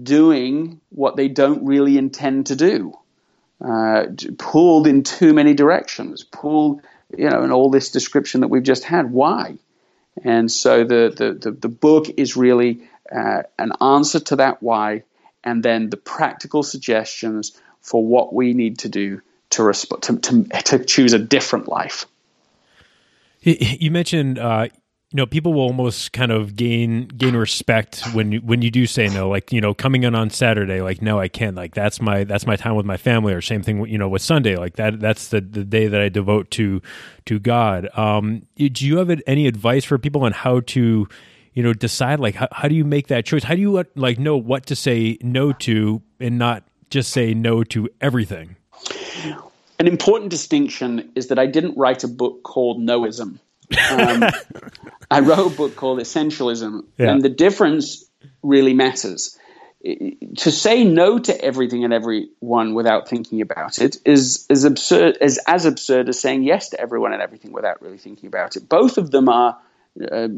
doing 0.00 0.80
what 0.90 1.16
they 1.16 1.26
don't 1.26 1.66
really 1.66 1.98
intend 1.98 2.46
to 2.46 2.56
do 2.56 2.96
uh, 3.60 4.06
pulled 4.38 4.86
in 4.86 5.02
too 5.02 5.32
many 5.32 5.54
directions 5.54 6.24
pulled 6.24 6.80
you 7.16 7.28
know 7.28 7.42
in 7.42 7.52
all 7.52 7.70
this 7.70 7.90
description 7.90 8.40
that 8.40 8.48
we've 8.48 8.62
just 8.62 8.84
had 8.84 9.10
why 9.10 9.56
and 10.24 10.50
so 10.50 10.84
the 10.84 11.12
the, 11.14 11.32
the, 11.34 11.50
the 11.52 11.68
book 11.68 12.06
is 12.16 12.36
really 12.36 12.82
uh, 13.14 13.42
an 13.58 13.72
answer 13.80 14.20
to 14.20 14.36
that 14.36 14.62
why, 14.62 15.02
and 15.42 15.62
then 15.62 15.90
the 15.90 15.96
practical 15.96 16.62
suggestions 16.62 17.58
for 17.80 18.04
what 18.04 18.32
we 18.32 18.52
need 18.54 18.78
to 18.80 18.88
do 18.88 19.20
to, 19.50 19.62
resp- 19.62 20.00
to, 20.02 20.18
to, 20.18 20.62
to 20.62 20.84
choose 20.84 21.12
a 21.12 21.18
different 21.18 21.68
life. 21.68 22.06
You 23.40 23.90
mentioned, 23.90 24.38
uh, 24.38 24.68
you 25.12 25.16
know, 25.16 25.26
people 25.26 25.52
will 25.52 25.62
almost 25.62 26.12
kind 26.12 26.30
of 26.30 26.54
gain 26.54 27.08
gain 27.08 27.34
respect 27.34 28.02
when 28.12 28.30
you 28.30 28.40
when 28.40 28.62
you 28.62 28.70
do 28.70 28.86
say 28.86 29.08
no. 29.08 29.28
Like, 29.28 29.52
you 29.52 29.60
know, 29.60 29.74
coming 29.74 30.04
in 30.04 30.14
on 30.14 30.30
Saturday, 30.30 30.80
like, 30.82 31.02
no, 31.02 31.18
I 31.18 31.26
can't. 31.26 31.56
Like, 31.56 31.74
that's 31.74 32.00
my 32.00 32.22
that's 32.22 32.46
my 32.46 32.54
time 32.54 32.76
with 32.76 32.86
my 32.86 32.96
family. 32.96 33.34
Or 33.34 33.40
same 33.40 33.62
thing, 33.62 33.84
you 33.86 33.98
know, 33.98 34.08
with 34.08 34.22
Sunday. 34.22 34.54
Like 34.54 34.76
that 34.76 35.00
that's 35.00 35.28
the 35.28 35.40
the 35.40 35.64
day 35.64 35.88
that 35.88 36.00
I 36.00 36.10
devote 36.10 36.52
to 36.52 36.80
to 37.24 37.40
God. 37.40 37.88
Um, 37.98 38.46
do 38.56 38.86
you 38.86 38.98
have 38.98 39.10
any 39.26 39.48
advice 39.48 39.84
for 39.84 39.98
people 39.98 40.22
on 40.22 40.30
how 40.30 40.60
to 40.60 41.08
you 41.54 41.62
know 41.64 41.72
decide 41.72 42.20
like 42.20 42.36
how, 42.36 42.46
how 42.52 42.68
do 42.68 42.76
you 42.76 42.84
make 42.84 43.08
that 43.08 43.24
choice 43.24 43.42
how 43.42 43.54
do 43.54 43.60
you 43.60 43.84
like 43.96 44.18
know 44.18 44.36
what 44.36 44.66
to 44.66 44.76
say 44.76 45.18
no 45.20 45.52
to 45.52 46.00
and 46.20 46.38
not 46.38 46.62
just 46.90 47.10
say 47.10 47.34
no 47.34 47.64
to 47.64 47.88
everything 48.00 48.56
an 49.80 49.86
important 49.86 50.30
distinction 50.30 51.10
is 51.16 51.26
that 51.26 51.38
i 51.38 51.46
didn't 51.46 51.76
write 51.76 52.04
a 52.04 52.08
book 52.08 52.42
called 52.44 52.80
noism 52.80 53.40
um, 53.90 54.24
i 55.10 55.20
wrote 55.20 55.52
a 55.52 55.56
book 55.56 55.76
called 55.76 55.98
essentialism 55.98 56.84
yeah. 56.98 57.10
and 57.10 57.22
the 57.22 57.28
difference 57.28 58.04
really 58.42 58.74
matters 58.74 59.38
to 59.82 60.50
say 60.50 60.84
no 60.84 61.18
to 61.18 61.42
everything 61.42 61.84
and 61.84 61.92
everyone 61.92 62.74
without 62.74 63.08
thinking 63.08 63.40
about 63.40 63.78
it 63.78 63.96
is 64.04 64.46
as 64.50 64.64
absurd 64.64 65.16
as 65.20 65.38
as 65.46 65.64
absurd 65.64 66.08
as 66.08 66.20
saying 66.20 66.42
yes 66.42 66.68
to 66.70 66.80
everyone 66.80 67.14
and 67.14 67.22
everything 67.22 67.52
without 67.52 67.80
really 67.80 67.96
thinking 67.96 68.26
about 68.26 68.56
it. 68.56 68.68
Both 68.68 68.98
of 68.98 69.10
them 69.10 69.30
are 69.30 69.58
uh, 70.00 70.28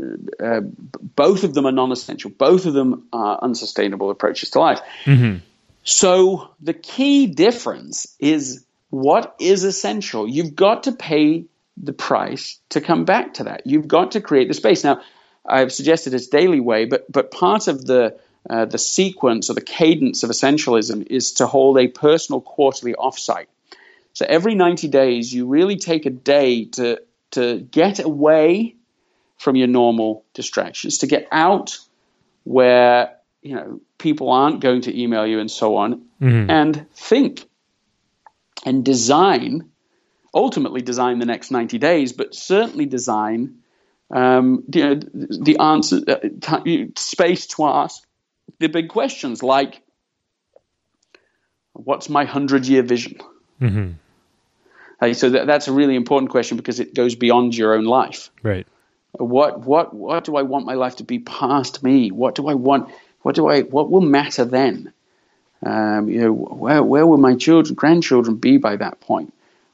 uh, 0.40 0.60
both 0.60 1.42
of 1.42 1.54
them 1.54 1.66
are 1.66 1.72
non-essential. 1.72 2.30
Both 2.30 2.66
of 2.66 2.72
them 2.72 3.08
are 3.12 3.38
unsustainable 3.42 4.10
approaches 4.10 4.50
to 4.50 4.60
life. 4.60 4.80
Mm-hmm. 5.04 5.38
So 5.82 6.50
the 6.60 6.74
key 6.74 7.26
difference 7.26 8.16
is 8.20 8.64
what 8.90 9.34
is 9.40 9.64
essential. 9.64 10.28
You've 10.28 10.54
got 10.54 10.84
to 10.84 10.92
pay 10.92 11.46
the 11.76 11.92
price 11.92 12.60
to 12.70 12.80
come 12.80 13.04
back 13.04 13.34
to 13.34 13.44
that. 13.44 13.66
You've 13.66 13.88
got 13.88 14.12
to 14.12 14.20
create 14.20 14.48
the 14.48 14.54
space. 14.54 14.84
Now, 14.84 15.02
I've 15.44 15.72
suggested 15.72 16.14
it's 16.14 16.28
daily 16.28 16.60
way, 16.60 16.84
but 16.84 17.10
but 17.10 17.30
part 17.30 17.68
of 17.68 17.84
the 17.84 18.18
uh, 18.48 18.64
the 18.64 18.78
sequence 18.78 19.50
or 19.50 19.54
the 19.54 19.60
cadence 19.60 20.22
of 20.22 20.30
essentialism 20.30 21.06
is 21.08 21.32
to 21.34 21.46
hold 21.46 21.78
a 21.78 21.88
personal 21.88 22.40
quarterly 22.40 22.92
offsite. 22.94 23.46
So 24.14 24.26
every 24.28 24.54
90 24.54 24.88
days, 24.88 25.32
you 25.32 25.46
really 25.46 25.76
take 25.76 26.06
a 26.06 26.10
day 26.10 26.66
to 26.66 27.00
to 27.32 27.58
get 27.60 27.98
away 27.98 28.76
from 29.38 29.56
your 29.56 29.68
normal 29.68 30.24
distractions, 30.34 30.98
to 30.98 31.06
get 31.06 31.26
out 31.32 31.78
where 32.44 33.16
you 33.42 33.54
know 33.54 33.80
people 33.98 34.30
aren't 34.30 34.60
going 34.60 34.82
to 34.82 35.00
email 35.00 35.26
you 35.26 35.40
and 35.40 35.50
so 35.50 35.76
on, 35.76 36.02
mm-hmm. 36.20 36.50
and 36.50 36.86
think 36.94 37.48
and 38.64 38.84
design. 38.84 39.68
Ultimately, 40.34 40.82
design 40.82 41.18
the 41.18 41.26
next 41.26 41.50
ninety 41.50 41.78
days, 41.78 42.12
but 42.12 42.34
certainly 42.34 42.86
design 42.86 43.62
um, 44.12 44.64
you 44.72 44.84
know, 44.84 45.00
the 45.14 45.56
answer 45.58 46.00
uh, 46.06 46.16
t- 46.40 46.92
space 46.96 47.46
to 47.48 47.64
ask 47.64 48.04
the 48.58 48.68
big 48.68 48.90
questions 48.90 49.42
like, 49.42 49.82
"What's 51.72 52.10
my 52.10 52.24
hundred-year 52.24 52.82
vision?" 52.82 53.18
Mm-hmm. 53.60 53.92
Uh, 55.00 55.14
so 55.14 55.30
that, 55.30 55.46
that's 55.46 55.66
a 55.66 55.72
really 55.72 55.96
important 55.96 56.30
question 56.30 56.58
because 56.58 56.78
it 56.78 56.94
goes 56.94 57.14
beyond 57.14 57.56
your 57.56 57.74
own 57.74 57.84
life. 57.84 58.30
Right. 58.42 58.66
What 59.12 59.60
what 59.60 59.94
what 59.94 60.24
do 60.24 60.36
I 60.36 60.42
want 60.42 60.66
my 60.66 60.74
life 60.74 60.96
to 60.96 61.04
be 61.04 61.18
past 61.18 61.82
me? 61.82 62.10
What 62.10 62.34
do 62.34 62.48
I 62.48 62.54
want? 62.54 62.92
What 63.22 63.34
do 63.34 63.48
I? 63.48 63.62
What 63.62 63.90
will 63.90 64.02
matter 64.02 64.44
then? 64.44 64.92
Um, 65.64 66.08
you 66.10 66.20
know, 66.20 66.32
where 66.32 66.82
where 66.82 67.06
will 67.06 67.18
my 67.18 67.34
children, 67.34 67.74
grandchildren 67.74 68.36
be 68.36 68.58
by 68.58 68.76
that 68.76 69.00
point? 69.00 69.32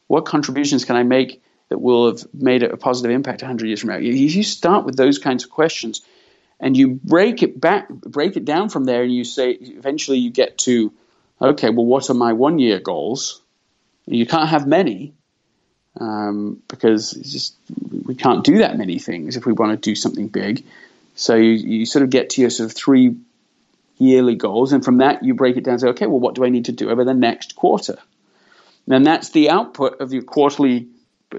What 0.09 0.25
contributions 0.25 0.85
can 0.85 0.97
I 0.97 1.05
make 1.05 1.43
that 1.69 1.79
will 1.79 2.09
have 2.09 2.27
made 2.35 2.63
a 2.63 2.77
positive 2.77 3.13
impact 3.13 3.43
100 3.43 3.67
years 3.67 3.81
from 3.81 3.91
now? 3.91 3.99
If 3.99 4.35
you 4.35 4.43
start 4.43 4.85
with 4.85 4.97
those 4.97 5.19
kinds 5.19 5.45
of 5.45 5.51
questions, 5.51 6.03
and 6.61 6.77
you 6.77 6.89
break 6.89 7.43
it 7.43 7.61
back, 7.61 7.89
break 7.89 8.37
it 8.37 8.45
down 8.45 8.69
from 8.69 8.85
there, 8.85 9.03
and 9.03 9.15
you 9.15 9.25
say, 9.25 9.51
eventually 9.51 10.19
you 10.19 10.31
get 10.31 10.59
to, 10.59 10.93
okay, 11.41 11.71
well, 11.71 11.87
what 11.87 12.11
are 12.11 12.15
my 12.15 12.33
one 12.33 12.59
year 12.59 12.81
goals? 12.81 13.41
You 14.07 14.27
can't 14.27 14.49
have 14.49 14.67
many, 14.67 15.15
um, 16.01 16.63
because 16.69 17.13
just 17.13 17.55
we 18.05 18.15
can't 18.15 18.43
do 18.43 18.59
that 18.59 18.77
many 18.77 18.99
things 18.99 19.37
if 19.37 19.47
we 19.47 19.53
want 19.53 19.71
to 19.81 19.91
do 19.91 19.95
something 19.95 20.29
big. 20.29 20.65
So 21.15 21.35
you, 21.35 21.53
you 21.53 21.87
sort 21.87 22.03
of 22.03 22.11
get 22.11 22.31
to 22.31 22.41
your 22.41 22.51
sort 22.51 22.71
of 22.71 22.77
three 22.77 23.17
yearly 23.99 24.35
goals, 24.35 24.73
and 24.73 24.85
from 24.85 24.99
that 24.99 25.23
you 25.23 25.35
break 25.35 25.57
it 25.57 25.65
down. 25.65 25.75
And 25.75 25.81
say, 25.81 25.89
okay, 25.89 26.07
well, 26.07 26.21
what 26.21 26.35
do 26.35 26.45
I 26.45 26.49
need 26.49 26.67
to 26.67 26.73
do 26.73 26.91
over 26.91 27.05
the 27.05 27.15
next 27.15 27.55
quarter? 27.55 27.99
And 28.91 29.07
that's 29.07 29.31
the 29.31 29.51
output 29.51 30.01
of 30.01 30.13
your 30.13 30.23
quarterly, 30.23 30.89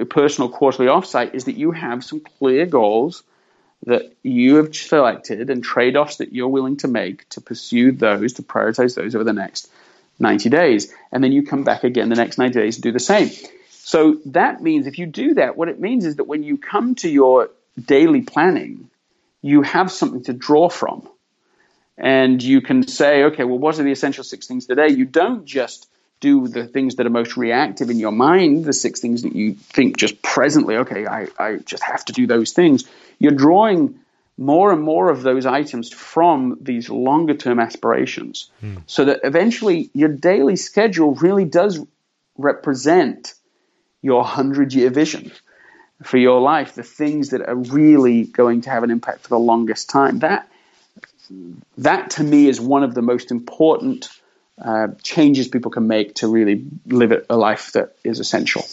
personal 0.10 0.50
quarterly 0.50 0.88
offsite 0.88 1.34
is 1.34 1.46
that 1.46 1.56
you 1.56 1.72
have 1.72 2.04
some 2.04 2.20
clear 2.20 2.66
goals 2.66 3.24
that 3.86 4.14
you 4.24 4.58
have 4.58 4.76
selected 4.76 5.50
and 5.50 5.64
trade-offs 5.64 6.18
that 6.18 6.34
you're 6.34 6.50
willing 6.50 6.78
to 6.78 6.88
make 6.88 7.28
to 7.30 7.42
pursue 7.42 7.92
those, 7.92 8.34
to 8.34 8.44
prioritize 8.44 8.96
those 8.96 9.16
over 9.16 9.24
the 9.24 9.34
next 9.34 9.72
90 10.20 10.50
days. 10.50 10.94
And 11.12 11.24
then 11.24 11.32
you 11.32 11.44
come 11.44 11.64
back 11.64 11.84
again 11.84 12.10
the 12.10 12.16
next 12.16 12.38
90 12.38 12.60
days 12.60 12.76
and 12.76 12.84
do 12.84 12.92
the 12.92 13.00
same. 13.00 13.30
So 13.70 14.20
that 14.26 14.62
means 14.62 14.86
if 14.86 15.00
you 15.00 15.06
do 15.06 15.36
that, 15.36 15.58
what 15.58 15.70
it 15.70 15.80
means 15.80 16.06
is 16.06 16.18
that 16.18 16.26
when 16.26 16.44
you 16.44 16.58
come 16.58 16.96
to 16.96 17.10
your 17.10 17.50
daily 17.84 18.22
planning, 18.22 18.90
you 19.42 19.62
have 19.62 19.92
something 19.92 20.24
to 20.26 20.34
draw 20.34 20.70
from. 20.70 21.08
And 21.98 22.42
you 22.44 22.62
can 22.62 22.88
say, 22.88 23.24
okay, 23.26 23.44
well, 23.44 23.58
what 23.58 23.80
are 23.80 23.84
the 23.84 23.92
essential 23.92 24.24
six 24.24 24.48
things 24.48 24.66
today? 24.66 24.90
You 24.90 25.06
don't 25.06 25.46
just 25.46 25.90
do 26.20 26.48
the 26.48 26.66
things 26.66 26.96
that 26.96 27.06
are 27.06 27.12
most 27.12 27.38
reactive 27.38 27.90
in 27.90 27.98
your 27.98 28.12
mind, 28.12 28.66
the 28.66 28.74
six 28.74 29.00
things 29.00 29.22
that 29.24 29.36
you 29.36 29.54
think 29.54 29.98
just 29.98 30.22
presently, 30.22 30.78
okay, 30.78 31.06
I, 31.06 31.28
I 31.38 31.58
just 31.58 31.84
have 31.84 32.04
to 32.06 32.14
do 32.14 32.28
those 32.28 32.52
things. 32.52 32.84
You're 33.20 33.32
drawing 33.32 34.00
more 34.38 34.72
and 34.72 34.82
more 34.82 35.10
of 35.10 35.22
those 35.22 35.46
items 35.46 35.92
from 35.92 36.58
these 36.62 36.90
longer 36.90 37.34
term 37.34 37.60
aspirations 37.60 38.50
hmm. 38.60 38.78
so 38.86 39.06
that 39.06 39.20
eventually 39.24 39.90
your 39.94 40.10
daily 40.10 40.56
schedule 40.56 41.14
really 41.16 41.46
does 41.46 41.80
represent 42.38 43.34
your 44.02 44.22
100 44.22 44.74
year 44.74 44.90
vision 44.90 45.32
for 46.04 46.18
your 46.18 46.40
life, 46.40 46.76
the 46.76 46.84
things 46.84 47.30
that 47.30 47.42
are 47.42 47.56
really 47.56 48.24
going 48.24 48.62
to 48.62 48.70
have 48.70 48.84
an 48.84 48.92
impact 48.92 49.22
for 49.22 49.30
the 49.30 49.40
longest 49.40 49.90
time. 49.90 50.20
That, 50.20 50.50
that 51.78 52.12
to 52.12 52.24
me 52.24 52.48
is 52.48 52.62
one 52.62 52.84
of 52.84 52.94
the 52.94 53.02
most 53.02 53.32
important 53.32 54.10
uh, 54.64 54.88
changes 55.04 55.48
people 55.48 55.72
can 55.72 55.88
make 55.88 56.16
to 56.16 56.28
really 56.28 56.66
live 56.86 57.26
a 57.30 57.38
life 57.38 57.72
that 57.74 57.96
is 58.04 58.20
essential. 58.20 58.64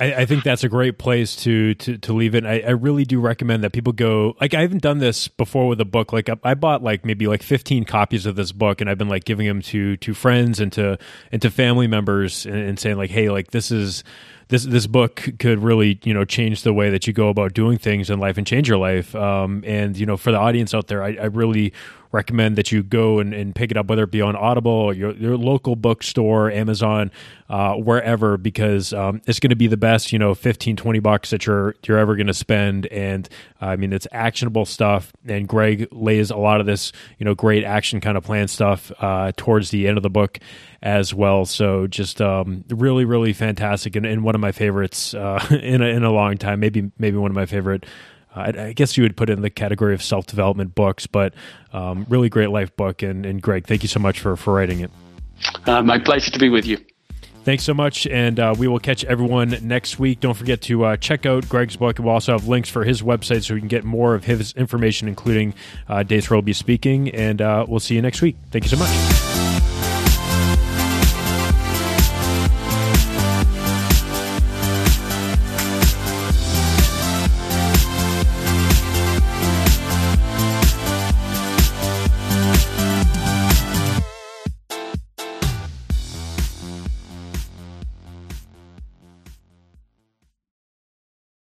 I, 0.00 0.14
I, 0.14 0.26
think 0.26 0.44
that's 0.44 0.62
a 0.62 0.68
great 0.68 0.98
place 0.98 1.34
to 1.36 1.74
to, 1.74 1.98
to 1.98 2.12
leave 2.12 2.34
it. 2.34 2.46
I, 2.46 2.60
I, 2.60 2.70
really 2.70 3.04
do 3.04 3.20
recommend 3.20 3.64
that 3.64 3.72
people 3.72 3.92
go. 3.92 4.36
Like 4.40 4.54
I 4.54 4.60
haven't 4.60 4.82
done 4.82 4.98
this 4.98 5.26
before 5.28 5.66
with 5.66 5.80
a 5.80 5.84
book. 5.84 6.12
Like 6.12 6.28
I, 6.28 6.36
I, 6.44 6.54
bought 6.54 6.82
like 6.82 7.04
maybe 7.04 7.26
like 7.26 7.42
fifteen 7.42 7.84
copies 7.84 8.24
of 8.24 8.36
this 8.36 8.52
book, 8.52 8.80
and 8.80 8.88
I've 8.88 8.98
been 8.98 9.08
like 9.08 9.24
giving 9.24 9.46
them 9.46 9.60
to 9.62 9.96
to 9.96 10.14
friends 10.14 10.60
and 10.60 10.72
to 10.74 10.98
and 11.32 11.42
to 11.42 11.50
family 11.50 11.88
members, 11.88 12.46
and, 12.46 12.56
and 12.56 12.78
saying 12.78 12.96
like, 12.96 13.10
hey, 13.10 13.28
like 13.30 13.50
this 13.50 13.72
is 13.72 14.04
this 14.48 14.64
this 14.64 14.86
book 14.86 15.30
could 15.38 15.62
really 15.62 15.98
you 16.04 16.14
know 16.14 16.24
change 16.24 16.62
the 16.62 16.72
way 16.72 16.90
that 16.90 17.06
you 17.06 17.12
go 17.12 17.28
about 17.28 17.54
doing 17.54 17.78
things 17.78 18.08
in 18.08 18.20
life 18.20 18.38
and 18.38 18.46
change 18.46 18.68
your 18.68 18.78
life. 18.78 19.14
Um, 19.16 19.64
and 19.66 19.96
you 19.96 20.06
know, 20.06 20.16
for 20.16 20.30
the 20.30 20.38
audience 20.38 20.74
out 20.74 20.86
there, 20.86 21.02
I, 21.02 21.16
I 21.20 21.24
really 21.24 21.72
recommend 22.12 22.56
that 22.56 22.72
you 22.72 22.82
go 22.82 23.18
and, 23.18 23.34
and 23.34 23.54
pick 23.54 23.70
it 23.70 23.76
up, 23.76 23.88
whether 23.88 24.04
it 24.04 24.10
be 24.10 24.22
on 24.22 24.34
Audible 24.34 24.70
or 24.70 24.94
your, 24.94 25.12
your 25.12 25.36
local 25.36 25.76
bookstore, 25.76 26.50
Amazon, 26.50 27.10
uh, 27.48 27.74
wherever, 27.74 28.36
because 28.36 28.92
um, 28.92 29.20
it's 29.26 29.40
going 29.40 29.50
to 29.50 29.56
be 29.56 29.66
the 29.66 29.76
best, 29.76 30.12
you 30.12 30.18
know, 30.18 30.34
15, 30.34 30.76
20 30.76 30.98
bucks 31.00 31.30
that 31.30 31.46
you're, 31.46 31.74
you're 31.86 31.98
ever 31.98 32.16
going 32.16 32.26
to 32.26 32.34
spend. 32.34 32.86
And 32.86 33.28
uh, 33.60 33.66
I 33.66 33.76
mean, 33.76 33.92
it's 33.92 34.06
actionable 34.12 34.64
stuff. 34.64 35.12
And 35.26 35.46
Greg 35.46 35.88
lays 35.92 36.30
a 36.30 36.36
lot 36.36 36.60
of 36.60 36.66
this, 36.66 36.92
you 37.18 37.24
know, 37.24 37.34
great 37.34 37.64
action 37.64 38.00
kind 38.00 38.16
of 38.16 38.24
plan 38.24 38.48
stuff 38.48 38.90
uh, 39.00 39.32
towards 39.36 39.70
the 39.70 39.86
end 39.86 39.96
of 39.96 40.02
the 40.02 40.10
book 40.10 40.38
as 40.82 41.12
well. 41.12 41.44
So 41.44 41.86
just 41.86 42.20
um, 42.20 42.64
really, 42.68 43.04
really 43.04 43.32
fantastic 43.32 43.96
and, 43.96 44.06
and, 44.06 44.22
one 44.22 44.34
of 44.34 44.40
my 44.40 44.52
favorites 44.52 45.14
uh, 45.14 45.44
in, 45.50 45.82
a, 45.82 45.86
in 45.86 46.04
a 46.04 46.10
long 46.10 46.36
time. 46.36 46.60
Maybe, 46.60 46.90
maybe 46.98 47.16
one 47.16 47.30
of 47.30 47.34
my 47.34 47.46
favorite 47.46 47.86
I, 48.34 48.68
I, 48.68 48.72
guess 48.72 48.96
you 48.96 49.02
would 49.02 49.16
put 49.16 49.30
it 49.30 49.34
in 49.34 49.42
the 49.42 49.50
category 49.50 49.94
of 49.94 50.02
self 50.02 50.26
development 50.26 50.74
books, 50.74 51.06
but 51.06 51.34
um, 51.72 52.06
really 52.08 52.28
great 52.28 52.50
life 52.50 52.74
book. 52.76 53.02
And, 53.02 53.24
and, 53.26 53.40
Greg, 53.42 53.66
thank 53.66 53.82
you 53.82 53.88
so 53.88 54.00
much 54.00 54.20
for, 54.20 54.36
for 54.36 54.54
writing 54.54 54.80
it. 54.80 54.90
Uh, 55.66 55.82
my 55.82 55.98
pleasure 55.98 56.30
to 56.30 56.38
be 56.38 56.48
with 56.48 56.66
you. 56.66 56.78
Thanks 57.44 57.64
so 57.64 57.72
much, 57.72 58.06
and 58.06 58.38
uh, 58.38 58.54
we 58.58 58.68
will 58.68 58.78
catch 58.78 59.04
everyone 59.04 59.56
next 59.62 59.98
week. 59.98 60.20
Don't 60.20 60.34
forget 60.34 60.60
to 60.62 60.84
uh, 60.84 60.96
check 60.98 61.24
out 61.24 61.48
Greg's 61.48 61.76
book. 61.76 61.98
We'll 61.98 62.10
also 62.10 62.32
have 62.32 62.46
links 62.46 62.68
for 62.68 62.84
his 62.84 63.00
website 63.00 63.42
so 63.42 63.54
you 63.54 63.60
can 63.60 63.68
get 63.68 63.84
more 63.84 64.14
of 64.14 64.24
his 64.24 64.52
information, 64.52 65.08
including 65.08 65.54
uh, 65.88 66.02
dates 66.02 66.28
where 66.28 66.36
he'll 66.36 66.42
be 66.42 66.52
speaking. 66.52 67.08
And 67.10 67.40
uh, 67.40 67.64
we'll 67.66 67.80
see 67.80 67.94
you 67.94 68.02
next 68.02 68.20
week. 68.20 68.36
Thank 68.50 68.64
you 68.64 68.68
so 68.68 68.76
much. 68.76 69.27